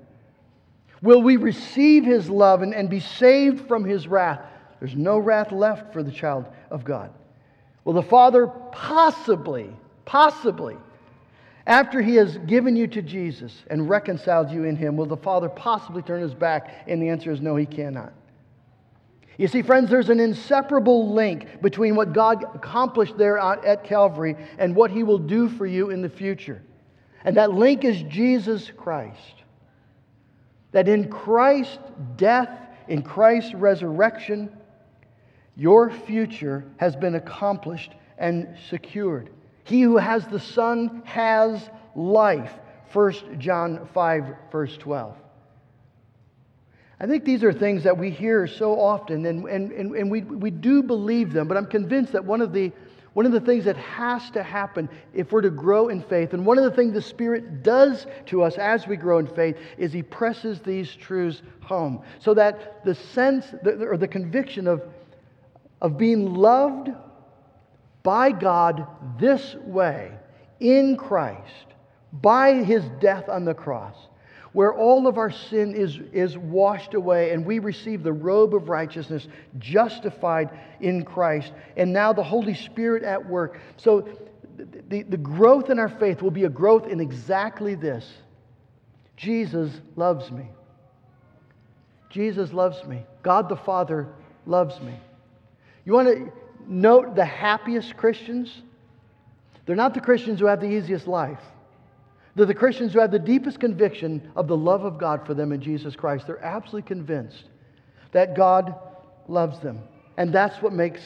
Will 1.03 1.21
we 1.21 1.37
receive 1.37 2.05
his 2.05 2.27
love 2.27 2.63
and, 2.63 2.73
and 2.73 2.89
be 2.89 2.99
saved 2.99 3.67
from 3.67 3.85
his 3.85 4.07
wrath? 4.07 4.41
There's 4.79 4.95
no 4.95 5.19
wrath 5.19 5.51
left 5.51 5.93
for 5.93 6.01
the 6.01 6.11
child 6.11 6.45
of 6.71 6.83
God. 6.83 7.11
Will 7.83 7.93
the 7.93 8.01
Father 8.01 8.47
possibly, 8.71 9.69
possibly 10.05 10.77
after 11.67 12.01
he 12.01 12.15
has 12.15 12.37
given 12.39 12.75
you 12.75 12.87
to 12.87 13.01
Jesus 13.01 13.63
and 13.69 13.89
reconciled 13.89 14.51
you 14.51 14.65
in 14.65 14.75
him, 14.75 14.95
will 14.95 15.07
the 15.07 15.17
Father 15.17 15.49
possibly 15.49 16.03
turn 16.03 16.21
his 16.21 16.33
back? 16.33 16.83
And 16.87 17.01
the 17.01 17.09
answer 17.09 17.31
is 17.31 17.41
no, 17.41 17.55
he 17.55 17.65
cannot. 17.65 18.13
You 19.37 19.47
see, 19.47 19.63
friends, 19.63 19.89
there's 19.89 20.09
an 20.09 20.19
inseparable 20.19 21.13
link 21.13 21.61
between 21.61 21.95
what 21.95 22.13
God 22.13 22.43
accomplished 22.55 23.17
there 23.17 23.37
at 23.37 23.83
Calvary 23.83 24.37
and 24.57 24.75
what 24.75 24.91
he 24.91 25.03
will 25.03 25.17
do 25.17 25.49
for 25.49 25.65
you 25.65 25.89
in 25.89 26.01
the 26.01 26.09
future. 26.09 26.61
And 27.25 27.35
that 27.37 27.51
link 27.51 27.83
is 27.83 28.01
Jesus 28.03 28.71
Christ. 28.77 29.43
That 30.71 30.87
in 30.87 31.09
Christ's 31.09 31.79
death, 32.15 32.59
in 32.87 33.01
Christ's 33.01 33.55
resurrection, 33.55 34.55
your 35.57 35.89
future 35.89 36.63
has 36.77 36.95
been 36.95 37.15
accomplished 37.15 37.91
and 38.17 38.55
secured. 38.69 39.31
He 39.65 39.81
who 39.81 39.97
has 39.97 40.25
the 40.27 40.39
Son 40.39 41.01
has 41.05 41.69
life. 41.95 42.53
1 42.93 43.39
John 43.39 43.89
5, 43.93 44.35
verse 44.51 44.77
12. 44.77 45.15
I 46.99 47.07
think 47.07 47.25
these 47.25 47.43
are 47.43 47.51
things 47.51 47.83
that 47.83 47.97
we 47.97 48.09
hear 48.09 48.47
so 48.47 48.79
often, 48.79 49.25
and, 49.25 49.43
and, 49.49 49.71
and, 49.71 49.95
and 49.95 50.09
we, 50.09 50.21
we 50.21 50.49
do 50.49 50.81
believe 50.81 51.33
them, 51.33 51.47
but 51.47 51.57
I'm 51.57 51.65
convinced 51.65 52.13
that 52.13 52.23
one 52.23 52.41
of, 52.41 52.53
the, 52.53 52.71
one 53.13 53.25
of 53.25 53.33
the 53.33 53.41
things 53.41 53.65
that 53.65 53.75
has 53.75 54.29
to 54.31 54.43
happen 54.43 54.87
if 55.13 55.31
we're 55.31 55.41
to 55.41 55.49
grow 55.49 55.89
in 55.89 56.01
faith, 56.01 56.33
and 56.33 56.45
one 56.45 56.57
of 56.57 56.63
the 56.63 56.71
things 56.71 56.93
the 56.93 57.01
Spirit 57.01 57.63
does 57.63 58.05
to 58.27 58.43
us 58.43 58.57
as 58.57 58.87
we 58.87 58.95
grow 58.95 59.17
in 59.17 59.27
faith, 59.27 59.57
is 59.77 59.91
He 59.91 60.03
presses 60.03 60.61
these 60.61 60.95
truths 60.95 61.41
home. 61.59 62.01
So 62.19 62.33
that 62.35 62.85
the 62.85 62.95
sense 62.95 63.47
or 63.65 63.97
the 63.97 64.07
conviction 64.07 64.67
of, 64.67 64.83
of 65.81 65.97
being 65.97 66.33
loved 66.33 66.91
by 68.05 68.31
God 68.31 68.87
this 69.19 69.55
way 69.55 70.11
in 70.59 70.95
Christ 70.95 71.65
by 72.13 72.63
his 72.63 72.83
death 73.01 73.27
on 73.27 73.43
the 73.43 73.53
cross, 73.53 73.95
where 74.53 74.73
all 74.73 75.07
of 75.07 75.17
our 75.17 75.31
sin 75.31 75.73
is, 75.75 75.99
is 76.13 76.37
washed 76.37 76.93
away 76.93 77.31
and 77.31 77.45
we 77.45 77.59
receive 77.59 78.03
the 78.03 78.13
robe 78.13 78.55
of 78.55 78.69
righteousness 78.69 79.27
justified 79.57 80.57
in 80.79 81.03
Christ, 81.03 81.51
and 81.75 81.91
now 81.91 82.13
the 82.13 82.23
Holy 82.23 82.53
Spirit 82.53 83.03
at 83.03 83.27
work. 83.27 83.59
So 83.75 84.07
the, 84.87 85.01
the 85.01 85.17
growth 85.17 85.69
in 85.69 85.79
our 85.79 85.89
faith 85.89 86.21
will 86.21 86.31
be 86.31 86.45
a 86.45 86.49
growth 86.49 86.87
in 86.87 87.01
exactly 87.01 87.75
this 87.75 88.07
Jesus 89.17 89.71
loves 89.95 90.29
me. 90.31 90.45
Jesus 92.09 92.53
loves 92.53 92.83
me. 92.85 93.03
God 93.23 93.49
the 93.49 93.57
Father 93.57 94.07
loves 94.45 94.79
me. 94.79 94.93
You 95.85 95.93
want 95.93 96.07
to 96.07 96.31
note 96.67 97.15
the 97.15 97.25
happiest 97.25 97.97
Christians? 97.97 98.61
They're 99.65 99.75
not 99.75 99.93
the 99.93 100.01
Christians 100.01 100.39
who 100.39 100.45
have 100.45 100.61
the 100.61 100.69
easiest 100.69 101.07
life. 101.07 101.39
They're 102.35 102.45
the 102.45 102.53
Christians 102.53 102.93
who 102.93 102.99
have 102.99 103.11
the 103.11 103.19
deepest 103.19 103.59
conviction 103.59 104.31
of 104.35 104.47
the 104.47 104.57
love 104.57 104.83
of 104.83 104.97
God 104.97 105.25
for 105.25 105.33
them 105.33 105.51
in 105.51 105.61
Jesus 105.61 105.95
Christ. 105.95 106.27
They're 106.27 106.43
absolutely 106.43 106.87
convinced 106.87 107.45
that 108.11 108.35
God 108.35 108.75
loves 109.27 109.59
them. 109.59 109.79
And 110.17 110.33
that's 110.33 110.61
what 110.61 110.73
makes 110.73 111.01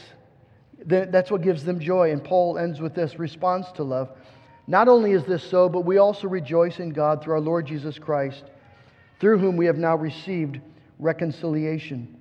that's 0.86 1.30
what 1.30 1.42
gives 1.42 1.64
them 1.64 1.80
joy. 1.80 2.12
And 2.12 2.24
Paul 2.24 2.58
ends 2.58 2.80
with 2.80 2.96
this 2.96 3.20
response 3.20 3.68
to 3.74 3.84
love. 3.84 4.10
Not 4.66 4.88
only 4.88 5.12
is 5.12 5.26
this 5.26 5.44
so, 5.44 5.68
but 5.68 5.82
we 5.82 5.98
also 5.98 6.28
rejoice 6.28 6.80
in 6.80 6.92
God 6.92 7.22
through 7.22 7.34
our 7.34 7.42
Lord 7.42 7.66
Jesus 7.66 8.00
Christ, 8.00 8.44
through 9.20 9.40
whom 9.40 9.58
we 9.58 9.66
have 9.66 9.78
now 9.78 9.96
received 9.96 10.60
reconciliation. 11.00 12.16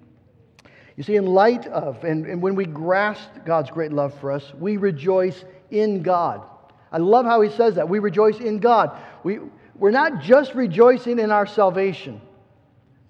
You 0.99 1.05
see, 1.05 1.15
in 1.15 1.27
light 1.27 1.65
of, 1.69 2.03
and, 2.03 2.27
and 2.27 2.43
when 2.43 2.57
we 2.57 2.65
grasp 2.65 3.31
God's 3.47 3.71
great 3.71 3.93
love 3.93 4.19
for 4.19 4.33
us, 4.33 4.53
we 4.59 4.79
rejoice 4.79 5.45
in 5.71 6.03
God. 6.03 6.45
I 6.91 6.99
love 6.99 7.25
how 7.25 7.41
he 7.41 7.51
says 7.51 7.77
that. 7.77 7.89
We 7.89 8.01
rejoice 8.01 8.41
in 8.41 8.59
God. 8.59 8.99
We, 9.23 9.39
we're 9.77 9.93
not 9.93 10.21
just 10.21 10.57
rejoicing 10.57 11.21
in 11.21 11.31
our 11.31 11.47
salvation, 11.47 12.21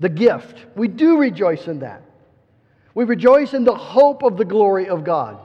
the 0.00 0.10
gift. 0.10 0.66
We 0.76 0.86
do 0.86 1.16
rejoice 1.16 1.66
in 1.66 1.78
that. 1.78 2.02
We 2.92 3.04
rejoice 3.04 3.54
in 3.54 3.64
the 3.64 3.74
hope 3.74 4.22
of 4.22 4.36
the 4.36 4.44
glory 4.44 4.90
of 4.90 5.02
God, 5.02 5.38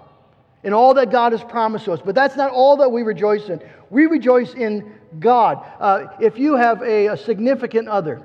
in 0.64 0.74
all 0.74 0.96
that 0.96 1.12
God 1.12 1.32
has 1.32 1.44
promised 1.46 1.88
us. 1.88 2.02
But 2.04 2.14
that's 2.14 2.36
not 2.36 2.52
all 2.52 2.76
that 2.76 2.90
we 2.90 3.04
rejoice 3.04 3.48
in. 3.48 3.62
We 3.90 4.08
rejoice 4.08 4.54
in 4.54 4.94
God. 5.18 5.66
Uh, 5.80 6.08
if 6.20 6.38
you 6.38 6.58
have 6.58 6.82
a, 6.82 7.08
a 7.08 7.16
significant 7.16 7.88
other 7.88 8.22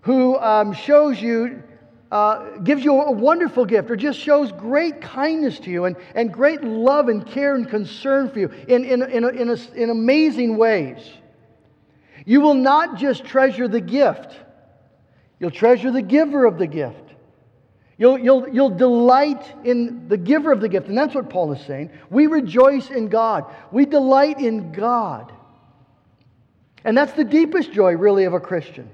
who 0.00 0.36
um, 0.38 0.72
shows 0.72 1.22
you 1.22 1.62
uh, 2.10 2.58
gives 2.58 2.84
you 2.84 3.00
a 3.00 3.12
wonderful 3.12 3.66
gift 3.66 3.90
or 3.90 3.96
just 3.96 4.18
shows 4.18 4.50
great 4.52 5.00
kindness 5.00 5.58
to 5.60 5.70
you 5.70 5.84
and, 5.84 5.96
and 6.14 6.32
great 6.32 6.62
love 6.64 7.08
and 7.08 7.26
care 7.26 7.54
and 7.54 7.68
concern 7.68 8.30
for 8.30 8.38
you 8.38 8.48
in, 8.66 8.84
in, 8.84 9.02
in, 9.02 9.24
in, 9.24 9.50
a, 9.50 9.56
in 9.74 9.90
amazing 9.90 10.56
ways, 10.56 10.98
you 12.24 12.40
will 12.40 12.54
not 12.54 12.96
just 12.96 13.24
treasure 13.24 13.68
the 13.68 13.80
gift, 13.80 14.36
you'll 15.38 15.50
treasure 15.50 15.90
the 15.90 16.02
giver 16.02 16.44
of 16.46 16.58
the 16.58 16.66
gift. 16.66 16.96
You'll, 17.98 18.18
you'll, 18.18 18.48
you'll 18.48 18.70
delight 18.70 19.42
in 19.64 20.08
the 20.08 20.16
giver 20.16 20.52
of 20.52 20.60
the 20.60 20.68
gift. 20.68 20.86
And 20.86 20.96
that's 20.96 21.16
what 21.16 21.28
Paul 21.28 21.52
is 21.52 21.60
saying. 21.66 21.90
We 22.10 22.28
rejoice 22.28 22.90
in 22.90 23.08
God. 23.08 23.52
We 23.72 23.86
delight 23.86 24.38
in 24.38 24.70
God. 24.70 25.32
And 26.84 26.96
that's 26.96 27.12
the 27.12 27.24
deepest 27.24 27.72
joy, 27.72 27.96
really, 27.96 28.22
of 28.24 28.34
a 28.34 28.40
Christian. 28.40 28.88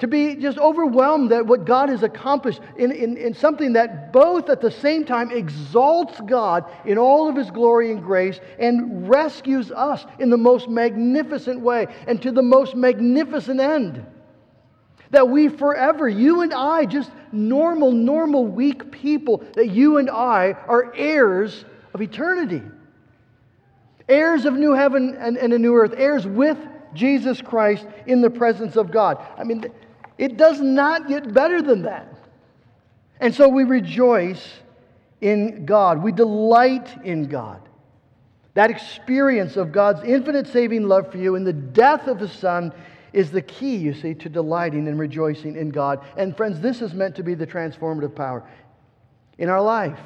To 0.00 0.06
be 0.06 0.34
just 0.34 0.56
overwhelmed 0.56 1.30
that 1.30 1.46
what 1.46 1.66
God 1.66 1.90
has 1.90 2.02
accomplished 2.02 2.62
in, 2.78 2.90
in, 2.90 3.18
in 3.18 3.34
something 3.34 3.74
that 3.74 4.14
both 4.14 4.48
at 4.48 4.62
the 4.62 4.70
same 4.70 5.04
time 5.04 5.30
exalts 5.30 6.18
God 6.26 6.64
in 6.86 6.96
all 6.96 7.28
of 7.28 7.36
his 7.36 7.50
glory 7.50 7.90
and 7.92 8.02
grace 8.02 8.40
and 8.58 9.06
rescues 9.06 9.70
us 9.70 10.06
in 10.18 10.30
the 10.30 10.38
most 10.38 10.70
magnificent 10.70 11.60
way 11.60 11.86
and 12.06 12.20
to 12.22 12.32
the 12.32 12.42
most 12.42 12.74
magnificent 12.74 13.60
end. 13.60 14.06
That 15.10 15.28
we 15.28 15.48
forever, 15.48 16.08
you 16.08 16.40
and 16.40 16.54
I, 16.54 16.86
just 16.86 17.10
normal, 17.30 17.92
normal, 17.92 18.46
weak 18.46 18.90
people, 18.90 19.44
that 19.54 19.68
you 19.68 19.98
and 19.98 20.08
I 20.08 20.52
are 20.66 20.94
heirs 20.96 21.66
of 21.92 22.00
eternity. 22.00 22.62
Heirs 24.08 24.46
of 24.46 24.54
new 24.54 24.72
heaven 24.72 25.14
and, 25.20 25.36
and 25.36 25.52
a 25.52 25.58
new 25.58 25.74
earth, 25.76 25.92
heirs 25.94 26.26
with 26.26 26.56
Jesus 26.94 27.42
Christ 27.42 27.86
in 28.06 28.22
the 28.22 28.30
presence 28.30 28.76
of 28.76 28.90
God. 28.90 29.18
I 29.36 29.44
mean, 29.44 29.64
it 30.20 30.36
does 30.36 30.60
not 30.60 31.08
get 31.08 31.32
better 31.32 31.62
than 31.62 31.80
that. 31.82 32.14
And 33.20 33.34
so 33.34 33.48
we 33.48 33.64
rejoice 33.64 34.46
in 35.22 35.64
God, 35.64 36.02
we 36.02 36.12
delight 36.12 36.94
in 37.04 37.24
God. 37.24 37.66
That 38.52 38.70
experience 38.70 39.56
of 39.56 39.72
God's 39.72 40.04
infinite 40.04 40.46
saving 40.46 40.86
love 40.86 41.10
for 41.10 41.16
you 41.16 41.36
in 41.36 41.44
the 41.44 41.54
death 41.54 42.06
of 42.06 42.18
the 42.18 42.28
Son 42.28 42.70
is 43.14 43.30
the 43.30 43.40
key, 43.40 43.76
you 43.76 43.94
see, 43.94 44.12
to 44.14 44.28
delighting 44.28 44.88
and 44.88 44.98
rejoicing 44.98 45.56
in 45.56 45.70
God. 45.70 46.04
And 46.18 46.36
friends, 46.36 46.60
this 46.60 46.82
is 46.82 46.92
meant 46.92 47.16
to 47.16 47.22
be 47.22 47.34
the 47.34 47.46
transformative 47.46 48.14
power 48.14 48.46
in 49.38 49.48
our 49.48 49.62
life. 49.62 49.98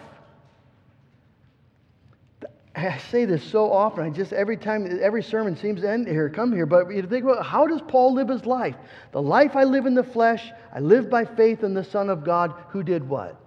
I 2.76 2.98
say 2.98 3.24
this 3.24 3.42
so 3.44 3.72
often. 3.72 4.04
I 4.04 4.10
just 4.10 4.32
every 4.32 4.56
time, 4.56 4.98
every 5.00 5.22
sermon 5.22 5.56
seems 5.56 5.82
to 5.82 5.90
end 5.90 6.08
here, 6.08 6.28
come 6.28 6.52
here. 6.52 6.66
But 6.66 6.88
you 6.92 7.02
think 7.02 7.24
about 7.24 7.46
how 7.46 7.66
does 7.66 7.80
Paul 7.86 8.14
live 8.14 8.28
his 8.28 8.46
life? 8.46 8.74
The 9.12 9.22
life 9.22 9.54
I 9.54 9.64
live 9.64 9.86
in 9.86 9.94
the 9.94 10.02
flesh, 10.02 10.50
I 10.74 10.80
live 10.80 11.08
by 11.08 11.24
faith 11.24 11.62
in 11.62 11.72
the 11.72 11.84
Son 11.84 12.10
of 12.10 12.24
God 12.24 12.52
who 12.70 12.82
did 12.82 13.08
what? 13.08 13.40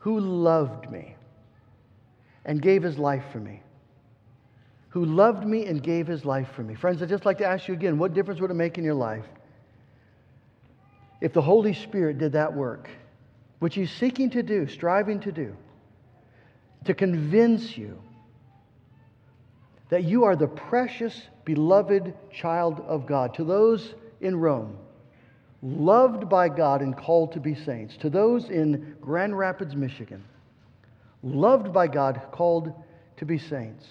Who 0.00 0.18
loved 0.18 0.90
me 0.90 1.14
and 2.44 2.60
gave 2.60 2.82
his 2.82 2.98
life 2.98 3.24
for 3.30 3.38
me. 3.38 3.62
Who 4.90 5.04
loved 5.04 5.46
me 5.46 5.66
and 5.66 5.80
gave 5.80 6.08
his 6.08 6.24
life 6.24 6.48
for 6.56 6.62
me. 6.62 6.74
Friends, 6.74 7.02
I'd 7.02 7.08
just 7.08 7.26
like 7.26 7.38
to 7.38 7.46
ask 7.46 7.68
you 7.68 7.74
again 7.74 7.98
what 7.98 8.14
difference 8.14 8.40
would 8.40 8.50
it 8.50 8.54
make 8.54 8.78
in 8.78 8.84
your 8.84 8.94
life 8.94 9.26
if 11.20 11.32
the 11.32 11.42
Holy 11.42 11.74
Spirit 11.74 12.18
did 12.18 12.32
that 12.32 12.52
work, 12.52 12.88
which 13.60 13.74
he's 13.76 13.92
seeking 13.92 14.30
to 14.30 14.42
do, 14.42 14.66
striving 14.66 15.20
to 15.20 15.30
do? 15.30 15.54
To 16.84 16.94
convince 16.94 17.76
you 17.76 17.98
that 19.90 20.04
you 20.04 20.24
are 20.24 20.36
the 20.36 20.46
precious, 20.46 21.20
beloved 21.44 22.14
child 22.32 22.80
of 22.80 23.06
God. 23.06 23.34
To 23.34 23.44
those 23.44 23.94
in 24.20 24.36
Rome, 24.36 24.76
loved 25.62 26.28
by 26.28 26.48
God 26.48 26.82
and 26.82 26.96
called 26.96 27.32
to 27.32 27.40
be 27.40 27.54
saints. 27.54 27.96
To 27.98 28.10
those 28.10 28.50
in 28.50 28.96
Grand 29.00 29.36
Rapids, 29.36 29.74
Michigan, 29.74 30.24
loved 31.22 31.72
by 31.72 31.86
God, 31.86 32.20
called 32.32 32.72
to 33.16 33.24
be 33.24 33.38
saints. 33.38 33.84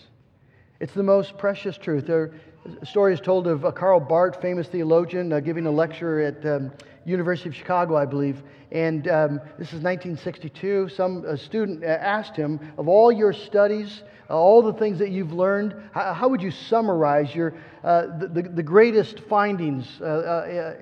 It's 0.80 0.94
the 0.94 1.04
most 1.04 1.38
precious 1.38 1.78
truth. 1.78 2.06
There, 2.06 2.34
a 2.82 2.86
story 2.86 3.13
is 3.13 3.20
told 3.20 3.48
of 3.48 3.66
Karl 3.74 4.00
Barth, 4.00 4.40
famous 4.42 4.68
theologian, 4.68 5.34
uh, 5.34 5.40
giving 5.40 5.66
a 5.66 5.72
lecture 5.72 6.22
at 6.22 6.46
um, 6.46 6.72
University 7.04 7.50
of 7.50 7.56
Chicago, 7.56 7.96
I 7.96 8.06
believe. 8.06 8.44
And 8.72 9.08
um, 9.08 9.42
this 9.58 9.70
is 9.70 9.82
1962. 9.82 10.90
Some 10.90 11.38
student 11.38 11.84
uh, 11.84 11.88
asked 11.88 12.36
him, 12.36 12.60
of 12.78 12.88
all 12.88 13.12
your 13.12 13.34
studies, 13.34 14.04
uh, 14.30 14.38
all 14.38 14.62
the 14.62 14.74
things 14.74 15.00
that 15.00 15.10
you've 15.10 15.32
learned, 15.32 15.74
how, 15.94 16.13
how 16.13 16.28
would 16.28 16.42
you 16.42 16.52
summarize 16.52 17.34
your, 17.34 17.56
uh, 17.84 18.18
the, 18.20 18.28
the, 18.28 18.42
the, 18.50 18.63
greatest 18.63 19.22
findings? 19.22 19.88
Uh, 20.00 20.04
uh, 20.04 20.74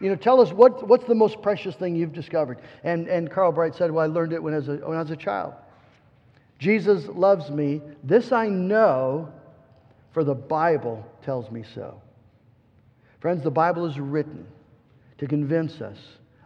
you 0.00 0.10
know, 0.10 0.16
tell 0.16 0.40
us 0.40 0.52
what, 0.52 0.86
what's 0.86 1.06
the 1.06 1.14
most 1.14 1.40
precious 1.42 1.74
thing 1.74 1.96
you've 1.96 2.12
discovered? 2.12 2.58
And, 2.84 3.08
and 3.08 3.30
Karl 3.30 3.50
Barth 3.50 3.74
said, 3.74 3.90
well, 3.90 4.04
I 4.04 4.06
learned 4.06 4.32
it 4.32 4.42
when 4.42 4.54
I, 4.54 4.58
was 4.58 4.68
a, 4.68 4.76
when 4.76 4.98
I 4.98 5.02
was 5.02 5.10
a 5.10 5.16
child. 5.16 5.54
Jesus 6.64 7.06
loves 7.08 7.50
me. 7.50 7.82
This 8.02 8.32
I 8.32 8.46
know, 8.48 9.30
for 10.12 10.24
the 10.24 10.34
Bible 10.34 11.06
tells 11.22 11.50
me 11.50 11.62
so. 11.74 12.00
Friends, 13.20 13.44
the 13.44 13.50
Bible 13.50 13.84
is 13.84 14.00
written 14.00 14.46
to 15.18 15.26
convince 15.26 15.82
us 15.82 15.98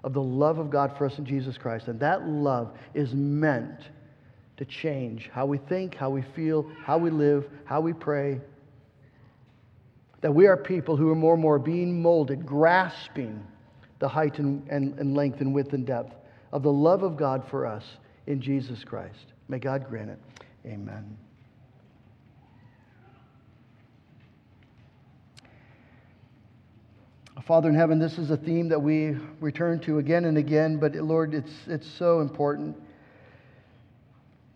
of 0.02 0.14
the 0.14 0.22
love 0.22 0.58
of 0.58 0.70
God 0.70 0.98
for 0.98 1.06
us 1.06 1.18
in 1.18 1.24
Jesus 1.24 1.56
Christ. 1.56 1.86
And 1.86 2.00
that 2.00 2.26
love 2.26 2.76
is 2.94 3.14
meant 3.14 3.90
to 4.56 4.64
change 4.64 5.30
how 5.32 5.46
we 5.46 5.58
think, 5.58 5.94
how 5.94 6.10
we 6.10 6.22
feel, 6.34 6.68
how 6.84 6.98
we 6.98 7.10
live, 7.10 7.48
how 7.64 7.80
we 7.80 7.92
pray. 7.92 8.40
That 10.20 10.34
we 10.34 10.48
are 10.48 10.56
people 10.56 10.96
who 10.96 11.10
are 11.10 11.14
more 11.14 11.34
and 11.34 11.42
more 11.42 11.60
being 11.60 12.02
molded, 12.02 12.44
grasping 12.44 13.46
the 14.00 14.08
height 14.08 14.40
and, 14.40 14.66
and, 14.68 14.98
and 14.98 15.14
length 15.14 15.40
and 15.40 15.54
width 15.54 15.74
and 15.74 15.86
depth 15.86 16.16
of 16.50 16.64
the 16.64 16.72
love 16.72 17.04
of 17.04 17.16
God 17.16 17.44
for 17.48 17.66
us 17.66 17.84
in 18.26 18.40
Jesus 18.40 18.82
Christ. 18.82 19.34
May 19.48 19.58
God 19.58 19.88
grant 19.88 20.10
it. 20.10 20.18
Amen. 20.66 21.16
Father 27.46 27.70
in 27.70 27.74
heaven, 27.74 27.98
this 27.98 28.18
is 28.18 28.30
a 28.30 28.36
theme 28.36 28.68
that 28.68 28.78
we 28.78 29.16
return 29.40 29.80
to 29.80 29.96
again 29.96 30.26
and 30.26 30.36
again, 30.36 30.76
but 30.76 30.94
Lord, 30.94 31.32
it's, 31.32 31.52
it's 31.66 31.86
so 31.86 32.20
important 32.20 32.76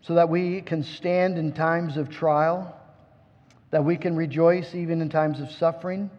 so 0.03 0.13
that 0.13 0.29
we 0.29 0.61
can 0.61 0.83
stand 0.83 1.39
in 1.39 1.53
times 1.53 1.97
of 1.97 2.11
trial, 2.11 2.79
that 3.71 3.83
we 3.83 3.97
can 3.97 4.15
rejoice 4.15 4.75
even 4.75 5.01
in 5.01 5.09
times 5.09 5.39
of 5.39 5.49
suffering, 5.49 6.11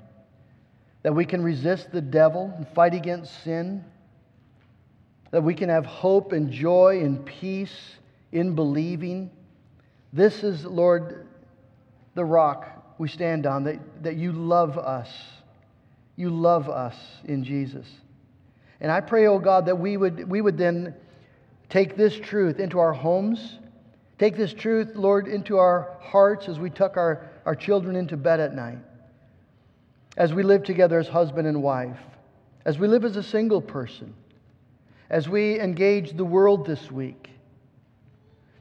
that 1.05 1.15
we 1.15 1.25
can 1.25 1.45
resist 1.45 1.93
the 1.93 2.01
devil 2.01 2.53
and 2.57 2.67
fight 2.71 2.95
against 2.95 3.45
sin, 3.45 3.85
that 5.31 5.45
we 5.45 5.55
can 5.55 5.69
have 5.69 5.87
hope 5.87 6.33
and 6.33 6.51
joy 6.51 7.03
and 7.05 7.25
peace 7.25 7.99
in 8.35 8.55
believing. 8.55 9.31
This 10.13 10.45
is, 10.45 10.67
Lord, 10.67 11.27
the 12.15 12.25
rock 12.25 12.95
we 12.99 13.09
stand 13.09 13.47
on, 13.47 13.65
that, 13.65 14.03
that 14.03 14.17
you 14.17 14.33
love 14.33 14.77
us 14.77 15.09
you 16.17 16.31
love 16.31 16.69
us 16.69 16.97
in 17.25 17.45
Jesus. 17.45 17.87
And 18.81 18.91
I 18.91 19.01
pray, 19.01 19.27
oh 19.27 19.39
God, 19.39 19.67
that 19.67 19.77
we 19.77 19.97
would, 19.97 20.29
we 20.29 20.41
would 20.41 20.59
then 20.59 20.95
take 21.69 21.97
this 21.97 22.15
truth 22.15 22.61
into 22.61 22.79
our 22.79 22.93
homes, 22.93 23.59
take 24.19 24.37
this 24.37 24.53
truth, 24.53 24.93
Lord, 24.95 25.27
into 25.27 25.59
our 25.59 25.97
hearts 26.01 26.49
as 26.49 26.59
we 26.59 26.71
tuck 26.71 26.97
our, 26.97 27.29
our 27.47 27.57
children 27.57 27.97
into 27.97 28.17
bed 28.17 28.41
at 28.41 28.55
night, 28.55 28.79
as 30.17 30.33
we 30.33 30.43
live 30.43 30.63
together 30.63 30.99
as 30.99 31.09
husband 31.09 31.49
and 31.49 31.63
wife, 31.63 31.99
as 32.65 32.79
we 32.79 32.87
live 32.87 33.05
as 33.05 33.17
a 33.17 33.23
single 33.23 33.61
person, 33.61 34.15
as 35.11 35.29
we 35.29 35.59
engage 35.59 36.17
the 36.17 36.25
world 36.25 36.67
this 36.67 36.91
week, 36.91 37.31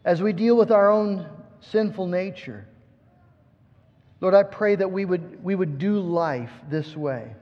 as 0.06 0.22
we 0.22 0.34
deal 0.34 0.56
with 0.56 0.72
our 0.72 0.92
own 0.92 1.28
sinful 1.72 2.08
nature. 2.08 2.66
Lord, 4.22 4.34
I 4.34 4.44
pray 4.44 4.76
that 4.76 4.92
we 4.92 5.06
would, 5.06 5.44
we 5.44 5.56
would 5.56 5.78
do 5.78 6.00
life 6.00 6.52
this 6.70 6.96
way 6.96 7.36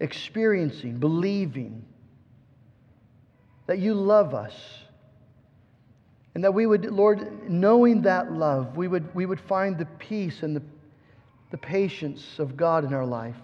experiencing, 0.00 0.98
believing 0.98 1.84
that 3.66 3.78
you 3.78 3.94
love 3.94 4.34
us. 4.34 4.54
And 6.34 6.42
that 6.42 6.52
we 6.52 6.66
would, 6.66 6.84
Lord, 6.86 7.48
knowing 7.48 8.02
that 8.02 8.32
love, 8.32 8.76
we 8.76 8.88
would, 8.88 9.14
we 9.14 9.24
would 9.24 9.40
find 9.40 9.78
the 9.78 9.84
peace 9.84 10.42
and 10.42 10.56
the, 10.56 10.62
the 11.52 11.56
patience 11.56 12.38
of 12.38 12.56
God 12.56 12.84
in 12.84 12.92
our 12.92 13.06
life. 13.06 13.36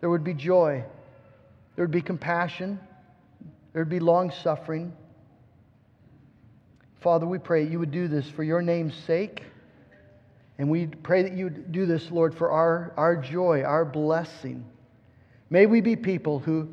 There 0.00 0.10
would 0.10 0.24
be 0.24 0.34
joy. 0.34 0.84
There 1.74 1.84
would 1.84 1.90
be 1.90 2.02
compassion. 2.02 2.78
There 3.72 3.80
would 3.80 3.88
be 3.88 3.98
long 3.98 4.30
suffering. 4.30 4.94
Father, 7.04 7.26
we 7.26 7.38
pray 7.38 7.66
you 7.66 7.78
would 7.78 7.90
do 7.90 8.08
this 8.08 8.26
for 8.30 8.42
your 8.42 8.62
name's 8.62 8.94
sake. 8.94 9.42
And 10.56 10.70
we 10.70 10.86
pray 10.86 11.22
that 11.22 11.34
you 11.34 11.44
would 11.44 11.70
do 11.70 11.84
this, 11.84 12.10
Lord, 12.10 12.34
for 12.34 12.50
our, 12.50 12.94
our 12.96 13.14
joy, 13.14 13.62
our 13.62 13.84
blessing. 13.84 14.64
May 15.50 15.66
we 15.66 15.82
be 15.82 15.96
people 15.96 16.38
who, 16.38 16.72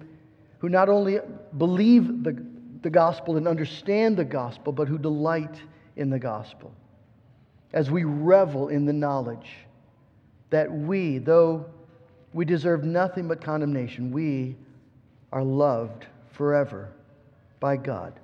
who 0.60 0.70
not 0.70 0.88
only 0.88 1.20
believe 1.58 2.24
the, 2.24 2.42
the 2.82 2.90
gospel 2.90 3.36
and 3.36 3.46
understand 3.46 4.16
the 4.16 4.24
gospel, 4.24 4.72
but 4.72 4.88
who 4.88 4.98
delight 4.98 5.62
in 5.98 6.10
the 6.10 6.20
gospel. 6.20 6.74
As 7.74 7.92
we 7.92 8.06
revel 8.06 8.70
in 8.70 8.86
the 8.86 8.94
knowledge 8.94 9.52
that 10.50 10.72
we, 10.72 11.18
though 11.18 11.66
we 12.32 12.46
deserve 12.46 12.86
nothing 12.86 13.28
but 13.28 13.44
condemnation, 13.44 14.14
we 14.14 14.56
are 15.34 15.44
loved 15.44 16.06
forever 16.32 16.94
by 17.60 17.76
God. 17.76 18.21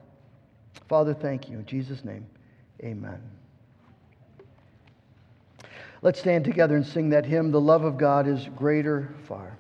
Father, 0.87 1.13
thank 1.13 1.49
you. 1.49 1.57
In 1.59 1.65
Jesus' 1.65 2.03
name, 2.03 2.25
amen. 2.83 3.21
Let's 6.01 6.19
stand 6.19 6.45
together 6.45 6.75
and 6.75 6.85
sing 6.85 7.09
that 7.09 7.25
hymn, 7.25 7.51
The 7.51 7.61
Love 7.61 7.83
of 7.83 7.97
God 7.97 8.27
is 8.27 8.47
Greater 8.55 9.13
Far. 9.27 9.57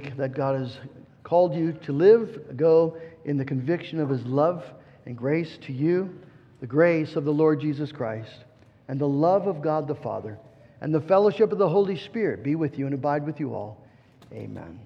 Week 0.00 0.16
that 0.16 0.34
God 0.34 0.60
has 0.60 0.78
called 1.22 1.54
you 1.54 1.72
to 1.84 1.92
live, 1.92 2.56
go 2.56 2.96
in 3.24 3.36
the 3.36 3.44
conviction 3.44 4.00
of 4.00 4.08
his 4.08 4.24
love 4.24 4.64
and 5.06 5.16
grace 5.16 5.58
to 5.66 5.72
you, 5.72 6.18
the 6.60 6.66
grace 6.66 7.16
of 7.16 7.24
the 7.24 7.32
Lord 7.32 7.60
Jesus 7.60 7.92
Christ, 7.92 8.44
and 8.88 9.00
the 9.00 9.08
love 9.08 9.46
of 9.46 9.62
God 9.62 9.88
the 9.88 9.94
Father, 9.94 10.38
and 10.80 10.94
the 10.94 11.00
fellowship 11.00 11.52
of 11.52 11.58
the 11.58 11.68
Holy 11.68 11.96
Spirit 11.96 12.42
be 12.42 12.54
with 12.54 12.78
you 12.78 12.86
and 12.86 12.94
abide 12.94 13.26
with 13.26 13.38
you 13.40 13.54
all. 13.54 13.84
Amen. 14.32 14.80